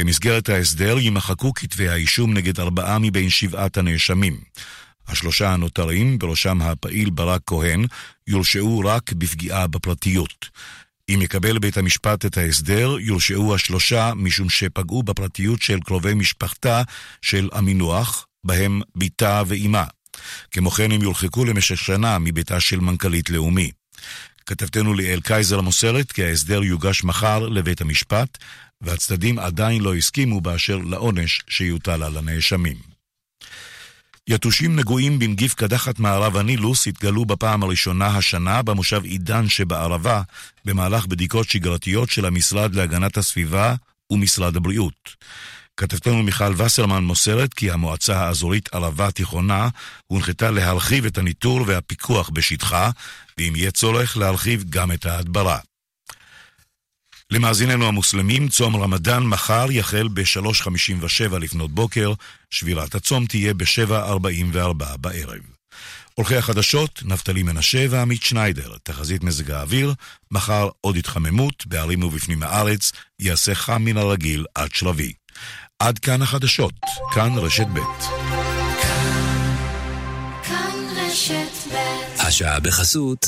[0.00, 4.40] במסגרת ההסדר יימחקו כתבי האישום נגד ארבעה מבין שבעת הנאשמים.
[5.08, 7.86] השלושה הנותרים, בראשם הפעיל ברק כהן,
[8.26, 10.48] יורשעו רק בפגיעה בפרטיות.
[11.08, 16.82] אם יקבל בית המשפט את ההסדר, יורשעו השלושה משום שפגעו בפרטיות של קרובי משפחתה
[17.22, 19.84] של המינוח, בהם בתה ואימה.
[20.50, 23.70] כמו כן הם יורחקו למשך שנה מביתה של מנכ"לית לאומי.
[24.46, 28.38] כתבתנו ליאל קייזר מוסרת כי ההסדר יוגש מחר לבית המשפט,
[28.80, 32.76] והצדדים עדיין לא הסכימו באשר לעונש שיוטל על הנאשמים.
[34.28, 40.22] יתושים נגועים בנגיף קדחת מערב הנילוס התגלו בפעם הראשונה השנה במושב עידן שבערבה
[40.64, 43.74] במהלך בדיקות שגרתיות של המשרד להגנת הסביבה
[44.10, 45.16] ומשרד הבריאות.
[45.76, 49.68] כתבתנו מיכל וסרמן מוסרת כי המועצה האזורית ערבה תיכונה
[50.06, 52.90] הונחתה להרחיב את הניטור והפיקוח בשטחה,
[53.38, 55.58] ואם יהיה צורך להרחיב גם את ההדברה.
[57.30, 62.12] למאזיננו המוסלמים, צום רמדאן מחר יחל ב-3.57 לפנות בוקר,
[62.50, 65.40] שבירת הצום תהיה ב-7.44 בערב.
[66.14, 68.76] עורכי החדשות, נפתלי מנשה ועמית שניידר.
[68.82, 69.94] תחזית מזג האוויר,
[70.30, 75.12] מחר עוד התחממות, בערים ובפנים הארץ, יעשה חם מן הרגיל עד שלבי.
[75.78, 76.74] עד כאן החדשות,
[77.14, 77.80] כאן רשת ב'.
[82.18, 83.26] השעה בחסות.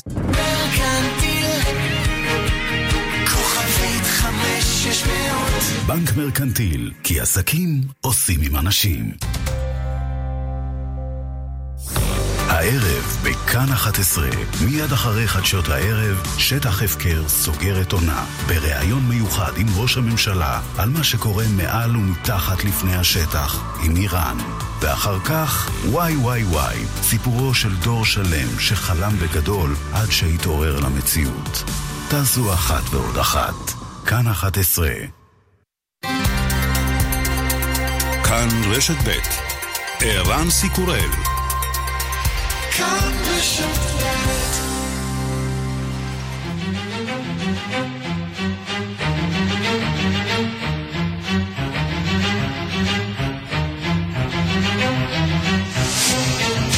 [5.86, 9.12] בנק מרקנטיל, כי עסקים עושים עם אנשים.
[12.48, 14.28] הערב בכאן 11,
[14.64, 20.89] מיד אחרי חדשות הערב, שטח הפקר סוגר את עונה, בריאיון מיוחד עם ראש הממשלה על
[20.89, 24.36] מה שקורה מעל ומתחת לפני השטח, עם איראן.
[24.80, 31.64] ואחר כך, וואי וואי וואי, סיפורו של דור שלם שחלם בגדול עד שהתעורר למציאות.
[32.08, 33.81] תעשו אחת ועוד אחת.
[34.06, 34.89] כאן 11
[38.25, 39.11] כאן רשת ב'
[40.00, 41.11] ערן סיקורל
[42.77, 43.92] כאן רשת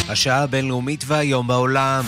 [0.09, 2.05] השעה הבינלאומית והיום בעולם.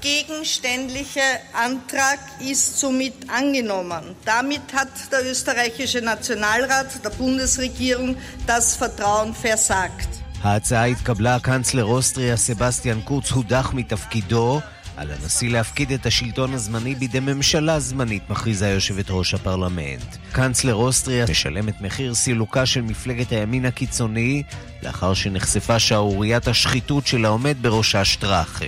[0.00, 1.20] gegenständliche
[1.52, 4.04] Antrag ist somit angenommen.
[4.24, 10.08] Damit hat der österreichische Nationalrat der Bundesregierung das Vertrauen versagt.
[10.42, 14.60] ההצעה התקבלה, קאנצלר אוסטריה סבסטיאן קורץ הודח מתפקידו
[15.01, 20.15] על הנשיא להפקיד את השלטון הזמני בידי ממשלה זמנית, מכריזה יושבת ראש הפרלמנט.
[20.31, 24.43] קאנצלר אוסטריה משלם את מחיר סילוקה של מפלגת הימין הקיצוני,
[24.83, 28.65] לאחר שנחשפה שערוריית השחיתות של העומד בראשה שטראכה.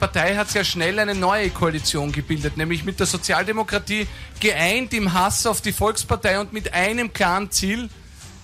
[0.00, 4.06] Partei schnell eine neue Koalition gebildet, nämlich mit der Sozialdemokratie
[4.40, 7.88] geeint im Hass auf die Volkspartei und mit einem klaren Ziel,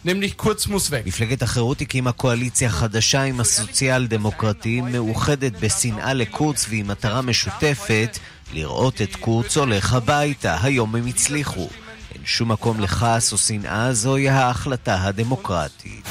[0.06, 1.06] Kurz muss weg.
[1.06, 8.18] מפלגת החירות הקימה קואליציה חדשה עם הסוציאל דמוקרטים, מאוחדת בשנאה לקורץ ועם מטרה משותפת
[8.52, 10.56] לראות את קורץ הולך הביתה.
[10.62, 11.68] היום הם הצליחו.
[12.14, 16.08] אין שום מקום לכעס או שנאה, זוהי ההחלטה הדמוקרטית.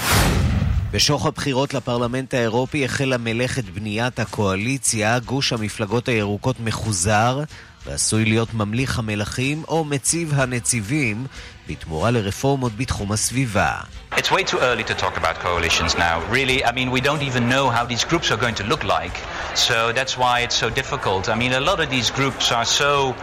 [0.91, 7.43] בשוך הבחירות לפרלמנט האירופי החלה מלאכת בניית הקואליציה, גוש המפלגות הירוקות מחוזר
[7.89, 11.25] ועשוי להיות ממליך המלכים או מציב הנציבים
[11.69, 13.71] בתמורה לרפורמות בתחום הסביבה.
[14.11, 16.15] It's way too early to talk about coalitions now.
[16.31, 19.15] Really, I mean, we don't even know how these groups are going to look like.
[19.55, 21.23] So that's why it's so difficult.
[21.29, 23.13] I mean, a lot of these groups are so...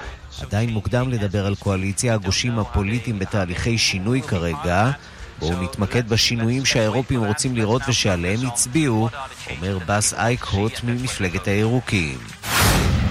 [0.43, 4.91] עדיין מוקדם לדבר על קואליציה, הגושים הפוליטיים בתהליכי שינוי כרגע.
[5.39, 9.09] בואו נתמקד בשינויים שהאירופים רוצים לראות ושעליהם הצביעו,
[9.51, 12.19] אומר בס אייקהוט ממפלגת הירוקים.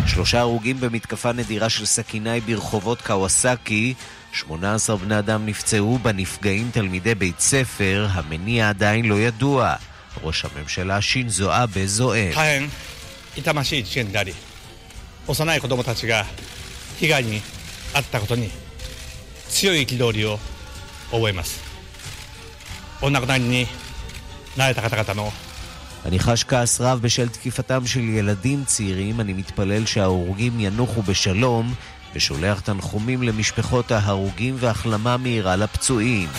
[0.06, 3.94] שלושה הרוגים במתקפה נדירה של סכינאי ברחובות קוואסקי,
[4.32, 9.74] 18 בני אדם נפצעו, בנפגעים תלמידי בית ספר, המניע עדיין לא ידוע.
[10.22, 12.32] ראש הממשלה שינזו אבה זועם.
[13.36, 14.34] 痛ましい事件であり
[15.28, 16.24] 幼い子供たちが
[16.98, 17.40] 被害に
[17.94, 18.50] 遭ったことに
[19.48, 20.38] 強い憤りを
[21.12, 21.60] 覚えます
[23.00, 23.66] お亡くなりに
[24.56, 25.32] なられた方々の
[26.05, 31.73] אני חש כעס רב בשל תקיפתם של ילדים צעירים, אני מתפלל שההרוגים ינוחו בשלום,
[32.15, 36.29] ושולח תנחומים למשפחות ההרוגים והחלמה מהירה לפצועים.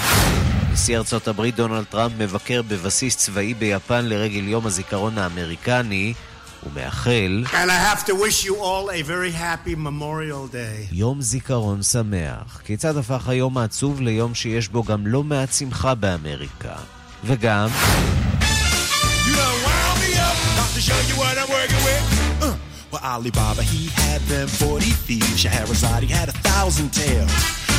[0.72, 6.14] נשיא ארצות הברית דונלד טראמפ מבקר בבסיס צבאי ביפן לרגל יום הזיכרון האמריקני,
[6.66, 7.44] ומאחל
[10.92, 12.60] יום זיכרון שמח.
[12.64, 16.74] כיצד הפך היום העצוב ליום שיש בו גם לא מעט שמחה באמריקה?
[17.24, 17.68] וגם...
[22.92, 25.44] Well, Alibaba, he had them 40 thieves.
[25.44, 27.32] Shahrazad, he had a thousand tales.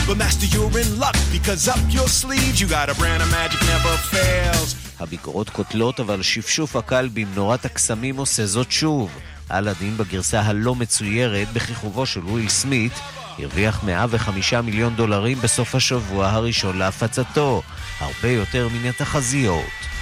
[0.08, 3.62] But master, you're in luck because up your sleeves you got a brand of magic
[3.74, 4.76] never fails.
[5.00, 9.10] הביקורות קוטלות, אבל שפשוף הקל במנורת הקסמים עושה זאת שוב.
[9.52, 12.94] אלאדין בגרסה הלא מצוירת בכיכובו של וויל סמית
[13.40, 17.62] הרוויח 105 מיליון דולרים בסוף השבוע הראשון להפצתו,
[18.00, 19.97] הרבה יותר מן התחזיות.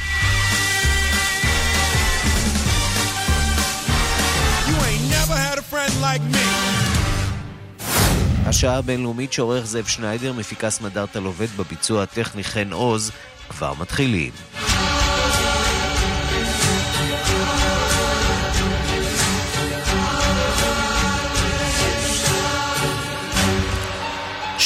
[8.45, 13.11] השעה הבינלאומית שעורך זאב שניידר, מפיקס מדארטה לובד בביצוע הטכני חן עוז,
[13.49, 14.31] כבר מתחילים.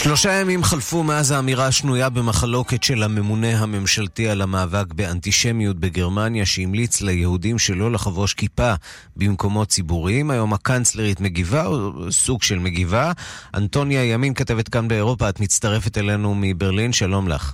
[0.09, 7.01] שלושה ימים חלפו מאז האמירה השנויה במחלוקת של הממונה הממשלתי על המאבק באנטישמיות בגרמניה שהמליץ
[7.01, 8.73] ליהודים שלא לחבוש כיפה
[9.15, 10.31] במקומות ציבוריים.
[10.31, 13.11] היום הקנצלרית מגיבה, או סוג של מגיבה.
[13.55, 17.53] אנטוניה ימין כתבת כאן באירופה, את מצטרפת אלינו מברלין, שלום לך.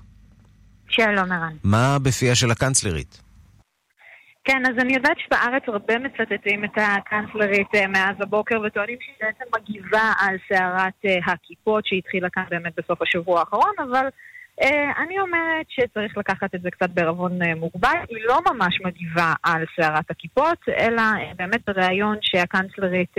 [0.88, 1.56] שלום ערן.
[1.64, 3.25] מה בפיה של הקנצלרית?
[4.46, 9.46] כן, אז אני יודעת שבארץ הרבה מצטטים את הקנצלרית אה, מאז הבוקר וטוענים שהיא בעצם
[9.56, 14.08] מגיבה על סערת אה, הכיפות שהתחילה כאן באמת בסוף השבוע האחרון, אבל
[15.04, 17.98] אני אומרת שצריך לקחת את זה קצת בערבון אה, מוגבל.
[18.10, 23.16] היא לא ממש מגיבה על סערת הכיפות, אלא אה, באמת בריאיון שהקנצלרית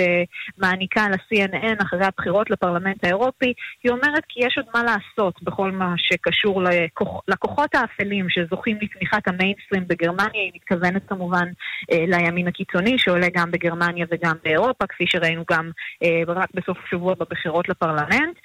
[0.58, 3.52] מעניקה ל-CNN אחרי הבחירות לפרלמנט האירופי,
[3.84, 9.28] היא אומרת כי יש עוד מה לעשות בכל מה שקשור לכוח, לכוחות האפלים שזוכים לתמיכת
[9.28, 10.30] המיינסטרים בגרמניה.
[10.32, 11.48] היא מתכוונת כמובן
[11.90, 15.70] לימין הקיצוני שעולה גם בגרמניה וגם באירופה, כפי שראינו גם
[16.28, 18.36] רק בסוף השבוע בבחירות לפרלמנט.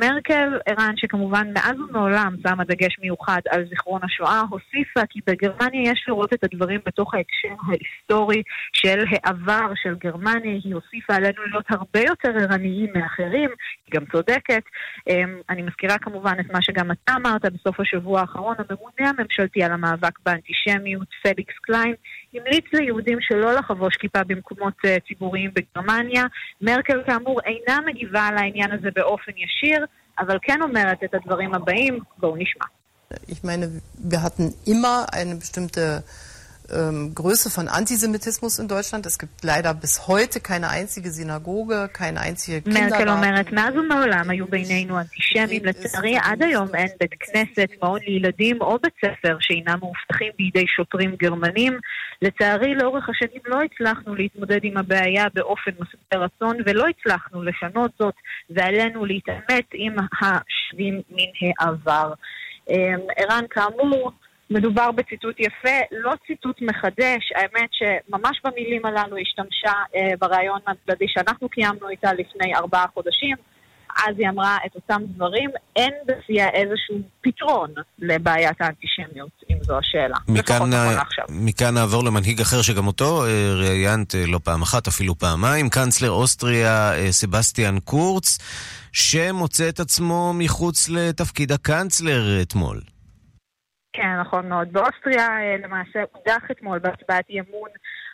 [0.00, 5.90] מרקל, ערן, שכמובן מאז ומעולם פעם שמה דגש מיוחד על זיכרון השואה, הוסיפה כי בגרמניה
[5.92, 8.42] יש לראות את הדברים בתוך ההקשר ההיסטורי
[8.72, 10.58] של העבר של גרמניה.
[10.64, 13.50] היא הוסיפה עלינו להיות הרבה יותר ערניים מאחרים,
[13.86, 14.62] היא גם צודקת.
[15.08, 19.72] אמ, אני מזכירה כמובן את מה שגם אתה אמרת בסוף השבוע האחרון, הממונה הממשלתי על
[19.72, 21.94] המאבק באנטישמיות, פליקס קליין,
[22.34, 26.24] המליץ ליהודים שלא לחבוש כיפה במקומות uh, ציבוריים בגרמניה.
[26.60, 29.86] מרקל כאמור אינה מגיבה על העניין הזה באופן ישיר.
[30.18, 32.64] אבל כן אומרת את הדברים הבאים, בואו נשמע.
[33.28, 33.80] Ich meine,
[34.12, 36.02] wir hatten immer eine bestimmte
[36.70, 39.06] ähm, Größe von Antisemitismus in Deutschland.
[39.06, 44.46] Es gibt leider bis heute keine einzige Synagoge, keine einzige מרקל אומרת, מאז ומעולם היו
[44.46, 45.64] בינינו אנטישמים.
[45.64, 51.16] לצערי, עד היום אין בית כנסת, מעון לילדים או בית ספר שאינם מאובטחים בידי שוטרים
[51.16, 51.78] גרמנים.
[52.22, 58.14] לצערי, לאורך השנים לא הצלחנו להתמודד עם הבעיה באופן מספר רצון, ולא הצלחנו לשנות זאת,
[58.50, 62.12] ועלינו להתעמת עם השבים מן העבר.
[63.16, 64.12] ערן, כאמור,
[64.54, 71.48] מדובר בציטוט יפה, לא ציטוט מחדש, האמת שממש במילים הללו השתמשה אה, בריאיון הצדדי שאנחנו
[71.48, 73.36] קיימנו איתה לפני ארבעה חודשים.
[73.96, 80.16] אז היא אמרה את אותם דברים, אין בשיאה איזשהו פתרון לבעיית האנטישמיות, אם זו השאלה.
[80.28, 85.18] מכאן, נכון מכאן נעבור למנהיג אחר שגם אותו אה, ראיינת אה, לא פעם אחת, אפילו
[85.18, 88.38] פעמיים, קאנצלר אוסטריה אה, סבסטיאן קורץ,
[88.92, 92.80] שמוצא את עצמו מחוץ לתפקיד הקאנצלר אתמול.
[93.94, 94.72] כן, נכון מאוד.
[94.72, 97.70] באוסטריה אה, למעשה הודח אתמול בהצבעת אי אמון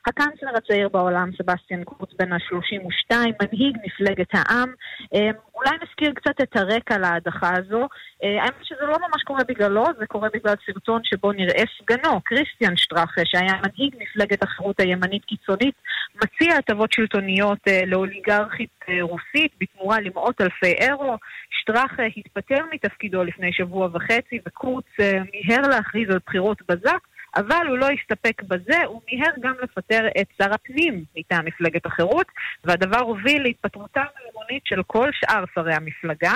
[0.06, 4.72] הקאנצלר הצעיר בעולם, סבסטיאן קורץ בן ה-32, מנהיג מפלגת העם.
[5.14, 7.88] אה, אולי נזכיר קצת את הרקע להדחה הזו.
[8.24, 12.76] אה, האמת שזה לא ממש קורה בגללו, זה קורה בגלל סרטון שבו נראה סגנו, כריסטיאן
[12.76, 15.74] שטראכה, שהיה מנהיג מפלגת החירות הימנית קיצונית,
[16.14, 21.16] מציע הטבות שלטוניות לאוליגרכית רוסית בתמורה למאות אלפי אירו.
[21.50, 27.00] שטראכה התפטר מתפקידו לפני שבוע וחצי, וקורץ מיהר להכריז על בחירות בזק,
[27.36, 32.26] אבל הוא לא הסתפק בזה, הוא מיהר גם לפטר את שר הפנים מטעם מפלגת החירות,
[32.64, 36.34] והדבר הוביל להתפטרותם האמונית של כל שאר שרי המפלגה.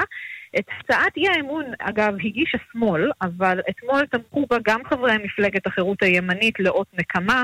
[0.58, 6.02] את הצעת אי האמון, אגב, הגיש השמאל, אבל אתמול תמכו בה גם חברי מפלגת החירות
[6.02, 7.42] הימנית לאות נקמה.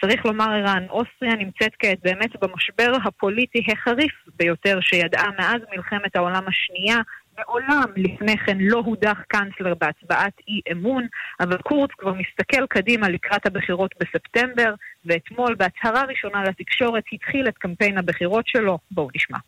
[0.00, 6.42] צריך לומר, ערן, אוסטריה נמצאת כעת באמת במשבר הפוליטי החריף ביותר שידעה מאז מלחמת העולם
[6.48, 6.96] השנייה.
[7.38, 11.06] מעולם לפני כן לא הודח קאנצלר בהצבעת אי אמון,
[11.40, 14.74] אבל קורץ כבר מסתכל קדימה לקראת הבחירות בספטמבר,
[15.04, 18.78] ואתמול בהצהרה ראשונה לתקשורת התחיל את קמפיין הבחירות שלו.
[18.90, 19.38] בואו נשמע.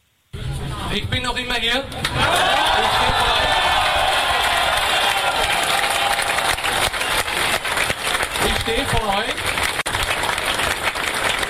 [1.25, 1.83] Noch immer hier.
[8.47, 9.54] Ich stehe vor euch.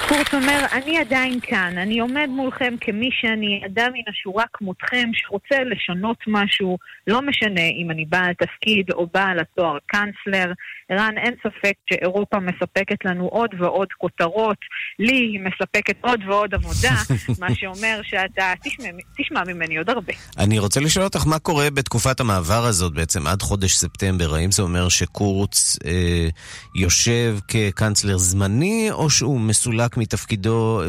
[0.08, 5.56] קורץ אומר, אני עדיין כאן, אני עומד מולכם כמי שאני, אדם מן השורה כמותכם, שרוצה
[5.64, 10.52] לשנות משהו, לא משנה אם אני בעל תפקיד או בעל התואר קאנצלר.
[10.88, 14.56] ערן, אין ספק שאירופה מספקת לנו עוד ועוד כותרות,
[14.98, 16.94] לי היא מספקת עוד ועוד עבודה,
[17.40, 18.84] מה שאומר שאתה תשמע,
[19.18, 20.12] תשמע ממני עוד הרבה.
[20.38, 24.62] אני רוצה לשאול אותך מה קורה בתקופת המעבר הזאת בעצם עד חודש ספטמבר, האם זה
[24.62, 26.28] אומר שקורץ אה,
[26.74, 30.80] יושב כקאנצלר זמני, או שהוא מסולק מתפקידו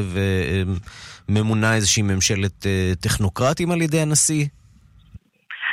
[1.30, 4.46] וממונה איזושהי ממשלת אה, טכנוקרטים על ידי הנשיא?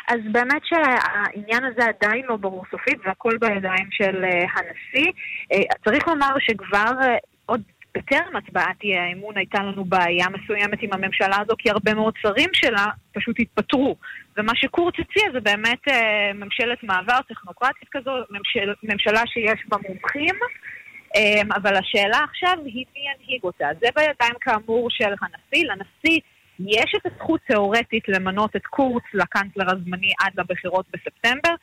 [0.08, 5.12] אז באמת שהעניין הזה עדיין לא ברור סופית והכל בידיים של אה, הנשיא.
[5.52, 6.92] אה, צריך לומר שכבר
[7.46, 7.62] עוד
[7.94, 12.48] בטרם הצבעת אי האמון הייתה לנו בעיה מסוימת עם הממשלה הזו, כי הרבה מאוד שרים
[12.52, 13.96] שלה פשוט התפטרו.
[14.36, 15.82] ומה שקורץ הציע זה באמת
[16.34, 20.34] ממשלת מעבר טכנוקרטית כזו, ממשל, ממשלה שיש בה מומחים.
[21.16, 23.68] אמ, אבל השאלה עכשיו היא מי ינהיג אותה.
[23.80, 25.68] זה בידיים כאמור של הנשיא.
[25.68, 26.20] לנשיא
[26.58, 31.54] יש את הזכות תאורטית למנות את קורץ לקאנצלר הזמני עד לבחירות בספטמבר.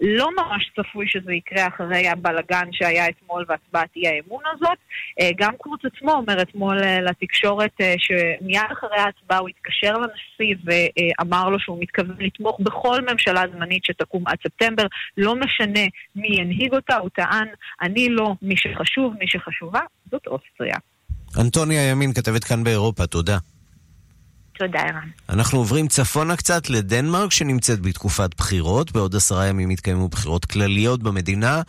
[0.00, 4.78] לא ממש צפוי שזה יקרה אחרי הבלגן שהיה אתמול והצבעת אי האמון הזאת.
[5.20, 10.54] אה, גם קורץ עצמו אומר אתמול אה, לתקשורת אה, שמיד אחרי ההצבעה הוא התקשר לנשיא
[10.64, 14.86] ואמר לו שהוא מתכוון לתמוך בכל ממשלה זמנית שתקום עד ספטמבר,
[15.16, 15.86] לא משנה
[16.16, 17.48] מי ינהיג אותה, הוא טען,
[17.82, 20.76] אני לא מי שחשוב, מי שחשובה, זאת אוסטריה.
[21.40, 23.38] אנטוניה ימין, כתבת כאן באירופה, תודה.
[24.58, 25.08] תודה, ערן.
[25.28, 28.92] אנחנו עוברים צפונה קצת לדנמרק, שנמצאת בתקופת בחירות.
[28.92, 31.62] בעוד עשרה ימים יתקיימו בחירות כלליות במדינה.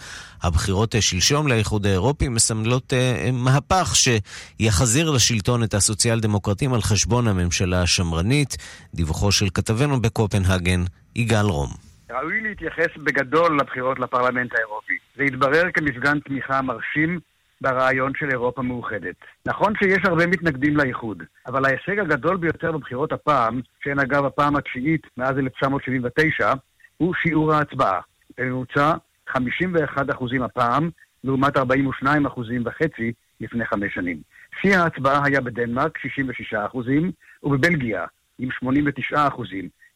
[0.43, 7.27] הבחירות אה, שלשום לאיחוד האירופי מסמלות uh, מהפך שיחזיר לשלטון את הסוציאל דמוקרטים על חשבון
[7.27, 8.57] הממשלה השמרנית.
[8.93, 10.83] דיווחו של כתבנו בקופנהגן,
[11.15, 11.69] יגאל רום.
[12.11, 14.93] ראוי להתייחס בגדול לבחירות לפרלמנט האירופי.
[15.17, 17.19] זה התברר כמפגן תמיכה מרשים
[17.61, 19.15] ברעיון של אירופה מאוחדת.
[19.45, 25.07] נכון שיש הרבה מתנגדים לאיחוד, אבל ההישג הגדול ביותר בבחירות הפעם, שהן אגב הפעם התשיעית
[25.17, 26.53] מאז 1979,
[26.97, 27.99] הוא שיעור ההצבעה.
[28.37, 28.93] בממוצע
[29.29, 29.37] 51%
[30.45, 30.89] הפעם,
[31.23, 31.61] לעומת 42%
[32.65, 33.11] וחצי
[33.41, 34.17] לפני חמש שנים.
[34.61, 36.77] שיא ההצבעה היה בדנמרק, 66%,
[37.43, 38.05] ובבלגיה,
[38.39, 38.49] עם
[39.13, 39.15] 89%,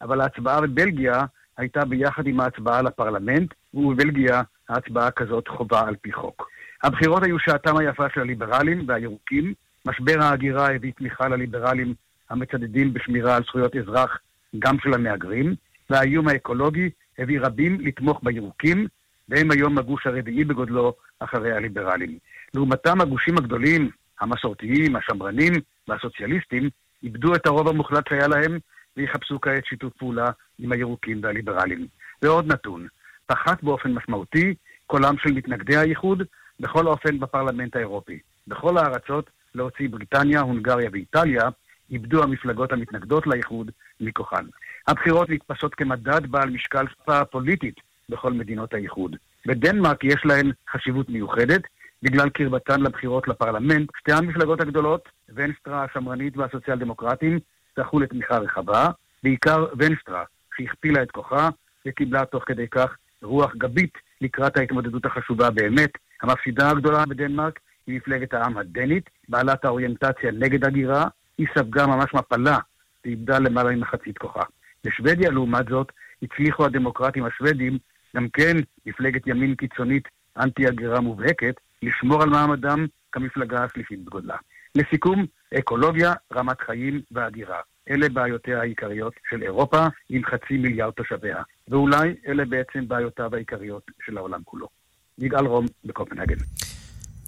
[0.01, 1.25] אבל ההצבעה בבלגיה
[1.57, 6.49] הייתה ביחד עם ההצבעה לפרלמנט, ובבלגיה ההצבעה כזאת חובה על פי חוק.
[6.83, 9.53] הבחירות היו שעתם היפה של הליברלים והירוקים.
[9.87, 11.93] משבר ההגירה הביא תמיכה לליברלים
[12.29, 14.19] המצדדים בשמירה על זכויות אזרח,
[14.59, 15.55] גם של המהגרים,
[15.89, 18.87] והאיום האקולוגי הביא רבים לתמוך בירוקים,
[19.29, 22.17] והם היום הגוש הרביעי בגודלו אחרי הליברלים.
[22.53, 25.53] לעומתם הגושים הגדולים, המסורתיים, השמרנים
[25.87, 26.69] והסוציאליסטים,
[27.03, 28.59] איבדו את הרוב המוחלט שהיה להם,
[28.97, 31.87] ויחפשו כעת שיתוף פעולה עם הירוקים והליברלים.
[32.21, 32.87] ועוד נתון,
[33.25, 34.53] פחת באופן משמעותי
[34.87, 36.23] קולם של מתנגדי האיחוד,
[36.59, 38.19] בכל אופן בפרלמנט האירופי.
[38.47, 41.49] בכל הארצות, להוציא בריטניה, הונגריה ואיטליה,
[41.91, 44.45] איבדו המפלגות המתנגדות לאיחוד מכוחן.
[44.87, 47.75] הבחירות נתפסות כמדד בעל משקל שפה פוליטית
[48.09, 49.15] בכל מדינות האיחוד.
[49.45, 51.61] בדנמרק יש להן חשיבות מיוחדת,
[52.03, 57.39] בגלל קרבתן לבחירות לפרלמנט, שתי המפלגות הגדולות, ונסטרה השמרנית והסוציאל דמוקרטים,
[57.79, 58.87] זכו לתמיכה רחבה,
[59.23, 60.23] בעיקר ונסטרה,
[60.57, 61.49] שהכפילה את כוחה
[61.87, 65.89] וקיבלה תוך כדי כך רוח גבית לקראת ההתמודדות החשובה באמת
[66.23, 72.57] המפסידה הגדולה בדנמרק היא מפלגת העם הדנית, בעלת האוריינטציה נגד הגירה, היא ספגה ממש מפלה
[73.05, 74.43] ואיבדה למעלה ממחצית כוחה.
[74.85, 75.91] בשוודיה, לעומת זאת,
[76.23, 77.77] הצליחו הדמוקרטים השוודים,
[78.15, 84.37] גם כן מפלגת ימין קיצונית אנטי-הגירה מובהקת, לשמור על מעמדם כמפלגה השלישית בגודלה.
[84.75, 85.25] לסיכום,
[85.59, 87.59] אקולוגיה, רמת חיים והגירה.
[87.89, 94.17] אלה בעיותיה העיקריות של אירופה עם חצי מיליארד תושביה, ואולי אלה בעצם בעיותיו העיקריות של
[94.17, 94.82] העולם כולו.
[95.19, 96.35] יגאל רום בקופנהגן.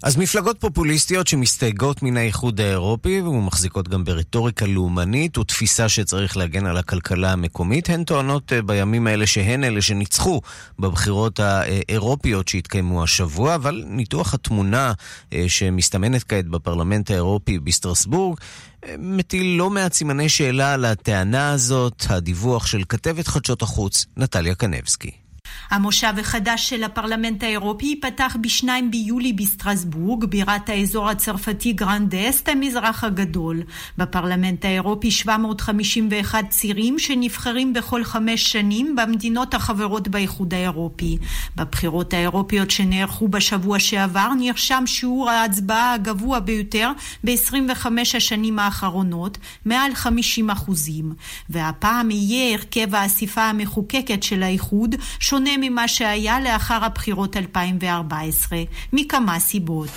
[0.03, 6.77] אז מפלגות פופוליסטיות שמסתייגות מן האיחוד האירופי ומחזיקות גם ברטוריקה לאומנית ותפיסה שצריך להגן על
[6.77, 10.41] הכלכלה המקומית, הן טוענות אה, בימים האלה שהן אלה שניצחו
[10.79, 14.93] בבחירות האירופיות שהתקיימו השבוע, אבל ניתוח התמונה
[15.33, 18.37] אה, שמסתמנת כעת בפרלמנט האירופי בסטרסבורג
[18.85, 24.55] אה, מטיל לא מעט סימני שאלה על הטענה הזאת, הדיווח של כתבת חדשות החוץ, נטליה
[24.55, 25.24] קנבסקי.
[25.69, 33.63] המושב החדש של הפרלמנט האירופי ייפתח ב-2 ביולי בסטרסבורג, בירת האזור הצרפתי גרנדסט, המזרח הגדול.
[33.97, 41.17] בפרלמנט האירופי 751 צירים שנבחרים בכל חמש שנים במדינות החברות באיחוד האירופי.
[41.55, 46.91] בבחירות האירופיות שנערכו בשבוע שעבר נרשם שיעור ההצבעה הגבוה ביותר
[47.23, 51.13] ב-25 השנים האחרונות, מעל 50 אחוזים.
[51.49, 58.59] והפעם יהיה הרכב האספה המחוקקת של האיחוד שונה ממה שהיה לאחר הבחירות 2014,
[58.93, 59.89] מכמה סיבות.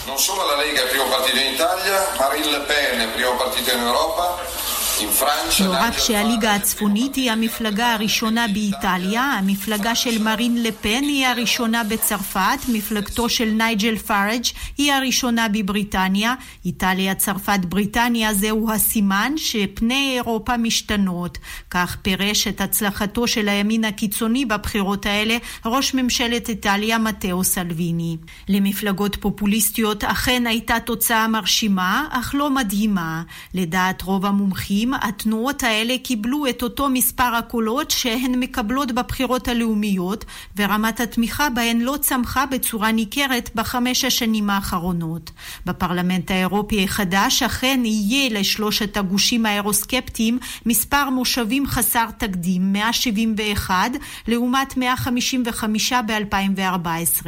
[5.65, 12.59] לא רק שהליגה הצפונית היא המפלגה הראשונה באיטליה, המפלגה של מרין לפן היא הראשונה בצרפת,
[12.69, 14.43] מפלגתו של נייג'ל פארג'
[14.79, 16.35] היא הראשונה בבריטניה.
[16.65, 21.39] איטליה, צרפת, בריטניה זהו הסימן שפני אירופה משתנות.
[21.71, 28.17] כך פירש את הצלחתו של הימין הקיצוני בבחירות האלה ראש ממשלת איטליה מתאו סלוויני.
[28.49, 33.23] למפלגות פופוליסטיות אכן הייתה תוצאה מרשימה, אך לא מדהימה.
[33.55, 40.25] לדעת רוב המומחים השנים התנועות האלה קיבלו את אותו מספר הקולות שהן מקבלות בבחירות הלאומיות,
[40.57, 45.31] ורמת התמיכה בהן לא צמחה בצורה ניכרת בחמש השנים האחרונות.
[45.67, 53.91] בפרלמנט האירופי החדש אכן יהיה לשלושת הגושים האירוסקפטיים מספר מושבים חסר תקדים, 171
[54.29, 57.27] לעומת 155 ב-2014.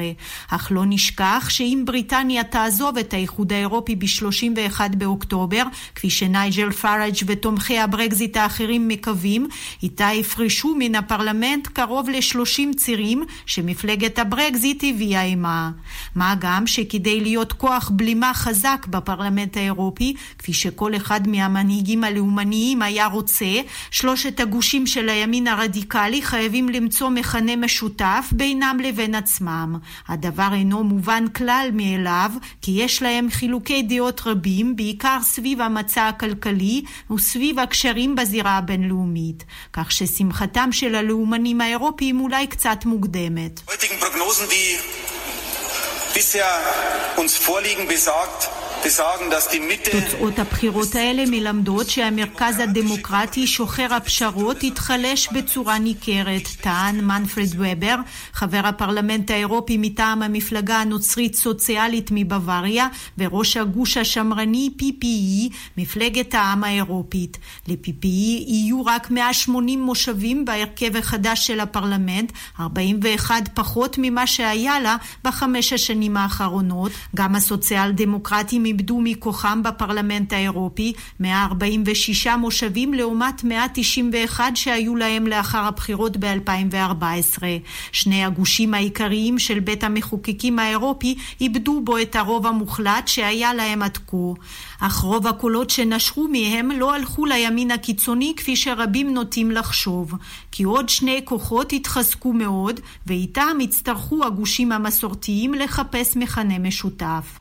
[0.50, 5.62] אך לא נשכח שאם בריטניה תעזוב את האיחוד האירופי ב-31 באוקטובר,
[5.95, 9.47] כפי שנייג'ל פאראג' ותום תומכי הברקזיט האחרים מקווים,
[9.83, 15.71] איתה יפרשו מן הפרלמנט קרוב ל-30 צירים שמפלגת הברקזיט הביאה עימה.
[16.14, 23.07] מה גם שכדי להיות כוח בלימה חזק בפרלמנט האירופי, כפי שכל אחד מהמנהיגים הלאומניים היה
[23.07, 29.78] רוצה, שלושת הגושים של הימין הרדיקלי חייבים למצוא מכנה משותף בינם לבין עצמם.
[30.09, 32.30] הדבר אינו מובן כלל מאליו,
[32.62, 39.44] כי יש להם חילוקי דעות רבים, בעיקר סביב המצע הכלכלי וסביב סביב הקשרים בזירה הבינלאומית,
[39.73, 43.61] כך ששמחתם של הלאומנים האירופיים אולי קצת מוקדמת.
[49.93, 57.95] תוצאות הבחירות האלה מלמדות שהמרכז הדמוקרטי שוחר הפשרות התחלש בצורה ניכרת, טען מנפרד ובר,
[58.33, 67.39] חבר הפרלמנט האירופי מטעם המפלגה הנוצרית סוציאלית מבוואריה וראש הגוש השמרני PPE, מפלגת העם האירופית.
[67.69, 68.07] ל-PPE
[68.47, 76.17] יהיו רק 180 מושבים בהרכב החדש של הפרלמנט, 41 פחות ממה שהיה לה בחמש השנים
[76.17, 76.93] האחרונות.
[77.17, 86.17] גם הסוציאל דמוקרטים איבדו מכוחם בפרלמנט האירופי 146 מושבים לעומת 191 שהיו להם לאחר הבחירות
[86.17, 87.43] ב-2014.
[87.93, 93.99] שני הגושים העיקריים של בית המחוקקים האירופי איבדו בו את הרוב המוחלט שהיה להם עד
[94.07, 94.16] כה.
[94.81, 100.14] אך רוב הקולות שנשרו מהם לא הלכו לימין הקיצוני כפי שרבים נוטים לחשוב,
[100.53, 107.38] כי עוד שני כוחות התחזקו מאוד, ואיתם יצטרכו הגושים המסורתיים לחפש מכנה משותף.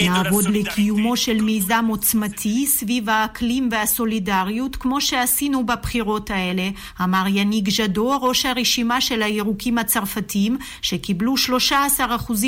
[0.00, 6.68] נעבוד לקיומו של מיזם עוצמתי סביב האקלים והסולידריות כמו שעשינו בבחירות האלה,
[7.02, 11.70] אמר יניק ז'דו, ראש הרשימה של הירוקים הצרפתים, שקיבלו 13%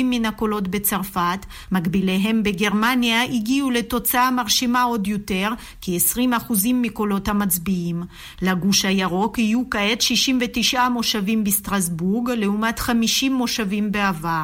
[0.03, 5.49] מן הקולות בצרפת, מקביליהם בגרמניה הגיעו לתוצאה מרשימה עוד יותר,
[5.81, 8.03] כ-20% מקולות המצביעים.
[8.41, 14.40] לגוש הירוק יהיו כעת 69 מושבים בסטרסבורג, לעומת 50 מושבים בעבר.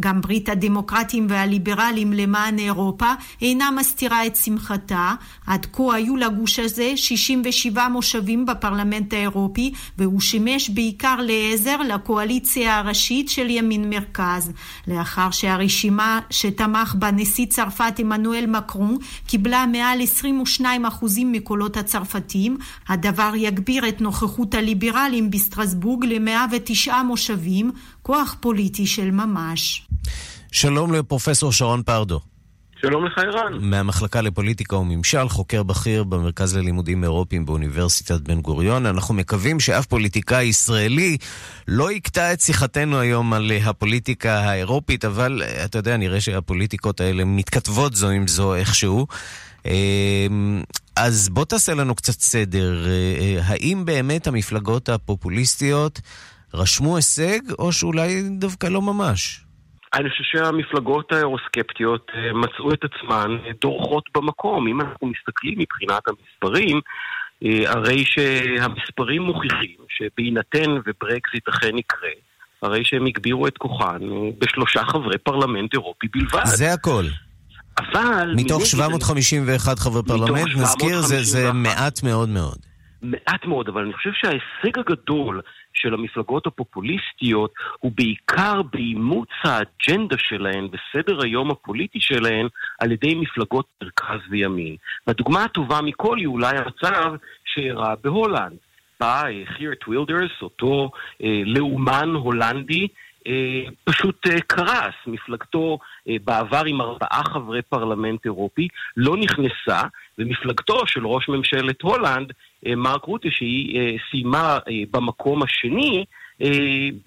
[0.00, 5.14] גם ברית הדמוקרטים והליברלים למען אירופה אינה מסתירה את שמחתה.
[5.46, 13.28] עד כה היו לגוש הזה 67 מושבים בפרלמנט האירופי, והוא שימש בעיקר לעזר לקואליציה הראשית
[13.28, 14.52] של ימין מרכז.
[14.88, 19.98] לאחר שהרשימה שתמך בה נשיא צרפת עמנואל מקרון קיבלה מעל
[20.60, 20.64] 22%
[21.24, 22.56] מקולות הצרפתים,
[22.88, 27.70] הדבר יגביר את נוכחות הליברלים בסטרסבורג ל-109 מושבים,
[28.02, 29.25] כוח פוליטי של ממש.
[30.52, 32.20] שלום לפרופסור שרון פרדו.
[32.80, 33.58] שלום לך ערן.
[33.60, 38.86] מהמחלקה לפוליטיקה וממשל, חוקר בכיר במרכז ללימודים אירופיים באוניברסיטת בן גוריון.
[38.86, 41.16] אנחנו מקווים שאף פוליטיקאי ישראלי
[41.68, 47.94] לא יקטע את שיחתנו היום על הפוליטיקה האירופית, אבל אתה יודע, נראה שהפוליטיקות האלה מתכתבות
[47.94, 49.06] זו עם זו איכשהו.
[49.66, 50.62] אמ,
[50.96, 52.86] אז בוא תעשה לנו קצת סדר.
[52.86, 56.00] אה, האם באמת המפלגות הפופוליסטיות
[56.54, 59.40] רשמו הישג, או שאולי דווקא לא ממש?
[59.94, 64.68] אני חושב שהמפלגות האירוסקפטיות אה, מצאו את עצמן אה, דורכות במקום.
[64.68, 66.80] אם אנחנו מסתכלים מבחינת המספרים,
[67.44, 72.10] אה, הרי שהמספרים מוכיחים שבהינתן וברקזיט אכן יקרה,
[72.62, 73.98] הרי שהם הגבירו את כוחן
[74.38, 76.44] בשלושה חברי פרלמנט אירופי בלבד.
[76.44, 77.04] זה הכל.
[77.78, 78.34] אבל...
[78.36, 82.65] מתוך 751 חברי פרלמנט, נזכיר, זה, זה מעט מאוד מאוד.
[83.02, 85.40] מעט מאוד, אבל אני חושב שההישג הגדול
[85.74, 93.66] של המפלגות הפופוליסטיות הוא בעיקר באימוץ האג'נדה שלהן וסדר היום הפוליטי שלהן על ידי מפלגות
[93.82, 94.76] מרכז וימין.
[95.06, 98.56] והדוגמה הטובה מכל היא אולי המצב שאירע בהולנד.
[98.96, 100.90] שבה חירט וילדרס, אותו
[101.44, 102.88] לאומן הולנדי,
[103.84, 104.94] פשוט קרס.
[105.06, 105.78] מפלגתו
[106.24, 109.82] בעבר עם ארבעה חברי פרלמנט אירופי לא נכנסה,
[110.18, 112.32] ומפלגתו של ראש ממשלת הולנד,
[112.66, 114.58] מרק רוטה, שהיא סיימה
[114.90, 116.04] במקום השני,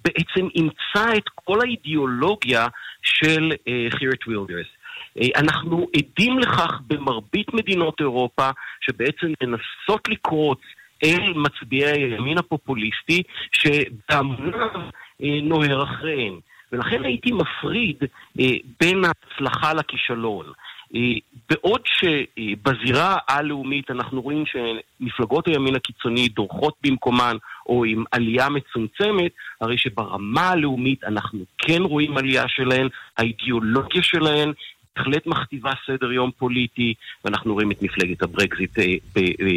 [0.05, 2.67] בעצם אימצה את כל האידיאולוגיה
[3.01, 3.51] של
[3.89, 4.67] חירט וילדרס.
[5.35, 8.49] אנחנו עדים לכך במרבית מדינות אירופה,
[8.81, 10.59] שבעצם מנסות לקרוץ
[11.03, 14.69] אל מצביעי הימין הפופוליסטי, שבהמוניו
[15.41, 16.39] נוהר אחריהם.
[16.71, 17.97] ולכן הייתי מפריד
[18.79, 20.45] בין ההצלחה לכישלון.
[21.49, 29.77] בעוד שבזירה הלאומית אנחנו רואים שמפלגות הימין הקיצוני דורכות במקומן או עם עלייה מצומצמת, הרי
[29.77, 34.53] שברמה הלאומית אנחנו כן רואים עלייה שלהן, האידיאולוגיה שלהן
[34.95, 36.93] בהחלט מכתיבה סדר יום פוליטי,
[37.25, 38.71] ואנחנו רואים את מפלגת הברקזיט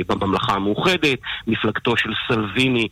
[0.07, 2.89] בממלכה המאוחדת, מפלגתו של סלוויני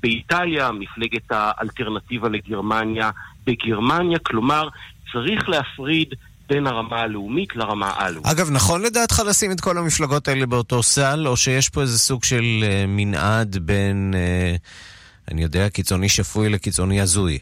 [0.00, 3.10] באיטליה, מפלגת האלטרנטיבה לגרמניה
[3.46, 4.68] בגרמניה, כלומר
[5.12, 6.14] צריך להפריד
[6.52, 8.32] בין הרמה הלאומית לרמה הלאומית.
[8.32, 12.24] אגב, נכון לדעתך לשים את כל המפלגות האלה באותו סל, או שיש פה איזה סוג
[12.24, 17.38] של uh, מנעד בין, uh, אני יודע, קיצוני שפוי לקיצוני הזוי?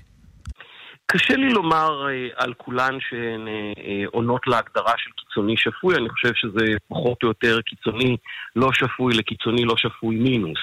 [1.06, 3.48] קשה לי לומר uh, על כולן שהן
[4.06, 8.16] עונות להגדרה של קיצוני שפוי, אני חושב שזה פחות או יותר קיצוני
[8.56, 10.58] לא שפוי לקיצוני לא שפוי מינוס.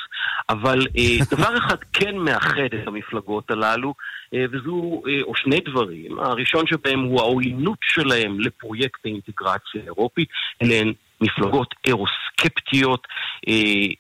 [0.50, 3.94] אבל uh, דבר אחד כן מאחד את המפלגות הללו,
[4.26, 6.20] uh, וזו, uh, או שני דברים.
[6.20, 10.30] הראשון שבהם הוא העוינות שלהם לפרויקט האינטגרציה האירופית,
[10.62, 13.08] אלה הן מפלגות אירוסקפטיות
[13.48, 13.54] אה,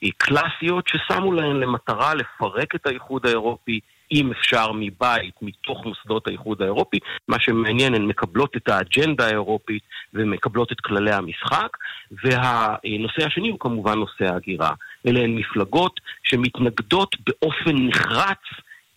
[0.03, 3.79] אה, קלאסיות ששמו להן למטרה לפרק את האיחוד האירופי
[4.11, 6.99] אם אפשר מבית, מתוך מוסדות האיחוד האירופי.
[7.27, 9.83] מה שמעניין, הן מקבלות את האג'נדה האירופית
[10.13, 11.77] ומקבלות את כללי המשחק.
[12.11, 14.71] והנושא השני הוא כמובן נושא ההגירה.
[15.07, 18.43] אלה הן מפלגות שמתנגדות באופן נחרץ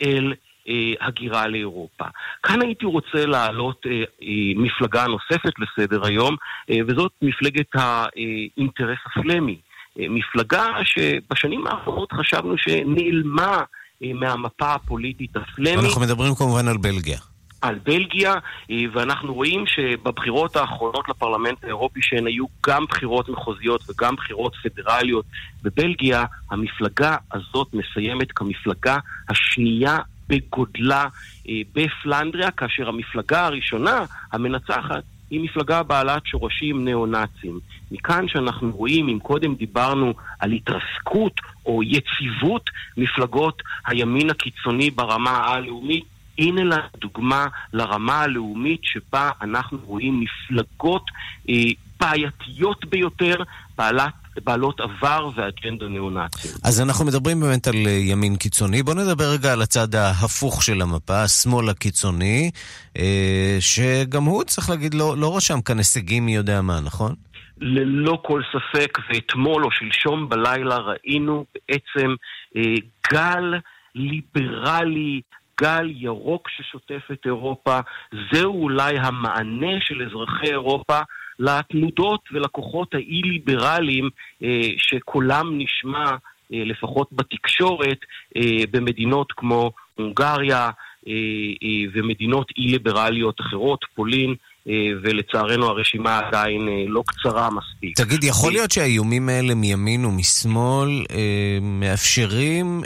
[0.03, 0.35] אל
[0.69, 2.05] אה, הגירה לאירופה.
[2.43, 6.37] כאן הייתי רוצה להעלות אה, אה, מפלגה נוספת לסדר היום,
[6.89, 9.57] וזאת מפלגת האינטרס הפלמי.
[9.97, 13.63] מפלגה שבשנים האחרונות חשבנו שנעלמה
[14.01, 15.85] מהמפה הפוליטית הפלמית.
[15.85, 17.19] אנחנו מדברים כמובן על בלגיה.
[17.61, 18.35] על בלגיה,
[18.71, 25.25] אה, ואנחנו רואים שבבחירות האחרונות לפרלמנט האירופי, שהן היו גם בחירות מחוזיות וגם בחירות פדרליות
[25.63, 31.07] בבלגיה, המפלגה הזאת מסיימת כמפלגה השנייה בגודלה
[31.49, 37.61] אה, בפלנדריה, כאשר המפלגה הראשונה, המנצחת, היא מפלגה בעלת שורשים ניאו-נאצים.
[37.91, 46.05] מכאן שאנחנו רואים, אם קודם דיברנו על התרסקות או יציבות מפלגות הימין הקיצוני ברמה הלאומית,
[46.41, 51.05] הנה לה דוגמה לרמה הלאומית שבה אנחנו רואים מפלגות
[51.49, 51.55] אה,
[52.01, 53.35] בעייתיות ביותר,
[53.79, 54.13] בעלת
[54.45, 56.53] בעלות עבר ואג'נדה ניאו-נאצית.
[56.65, 58.83] אז אנחנו מדברים באמת על אה, ימין קיצוני.
[58.83, 62.51] בואו נדבר רגע על הצד ההפוך של המפה, השמאל הקיצוני,
[62.99, 67.15] אה, שגם הוא, צריך להגיד, לא, לא רשם כאן הישגים מי יודע מה, נכון?
[67.61, 72.15] ללא כל ספק, ואתמול או שלשום בלילה ראינו בעצם
[72.57, 72.63] אה,
[73.13, 73.55] גל
[73.95, 75.21] ליברלי,
[75.61, 77.81] גל ירוק ששוטף את אירופה.
[78.33, 81.01] זהו אולי המענה של אזרחי אירופה
[81.39, 84.11] לתנודות ולכוחות האי-ליברליים
[84.43, 86.05] אה, שקולם נשמע,
[86.53, 87.99] אה, לפחות בתקשורת,
[88.37, 90.71] אה, במדינות כמו הונגריה
[91.09, 91.13] אה,
[91.63, 94.35] אה, ומדינות אי-ליברליות אחרות, פולין.
[94.69, 97.97] אה, ולצערנו הרשימה עדיין אה, לא קצרה מספיק.
[97.97, 102.83] תגיד, יכול להיות שהאיומים האלה מימין ומשמאל אה, מאפשרים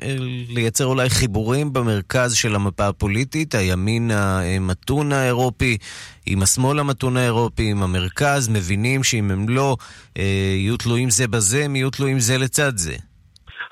[0.49, 5.79] לייצר אולי חיבורים במרכז של המפה הפוליטית, הימין המתון האירופי
[6.27, 9.77] עם השמאל המתון האירופי, עם המרכז, מבינים שאם הם לא
[10.19, 12.97] יהיו תלויים זה בזה, הם יהיו תלויים זה לצד זה.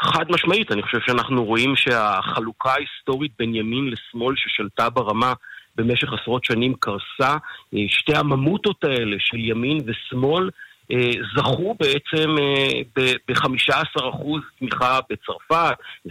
[0.02, 5.32] חד משמעית, אני חושב שאנחנו רואים שהחלוקה ההיסטורית בין ימין לשמאל ששלטה ברמה
[5.76, 7.36] במשך עשרות שנים קרסה.
[7.74, 10.50] אה, שתי הממוטות האלה של ימין ושמאל
[10.92, 14.24] אה, זכו בעצם אה, ב-15%
[14.58, 15.76] תמיכה בצרפת,
[16.08, 16.10] 23%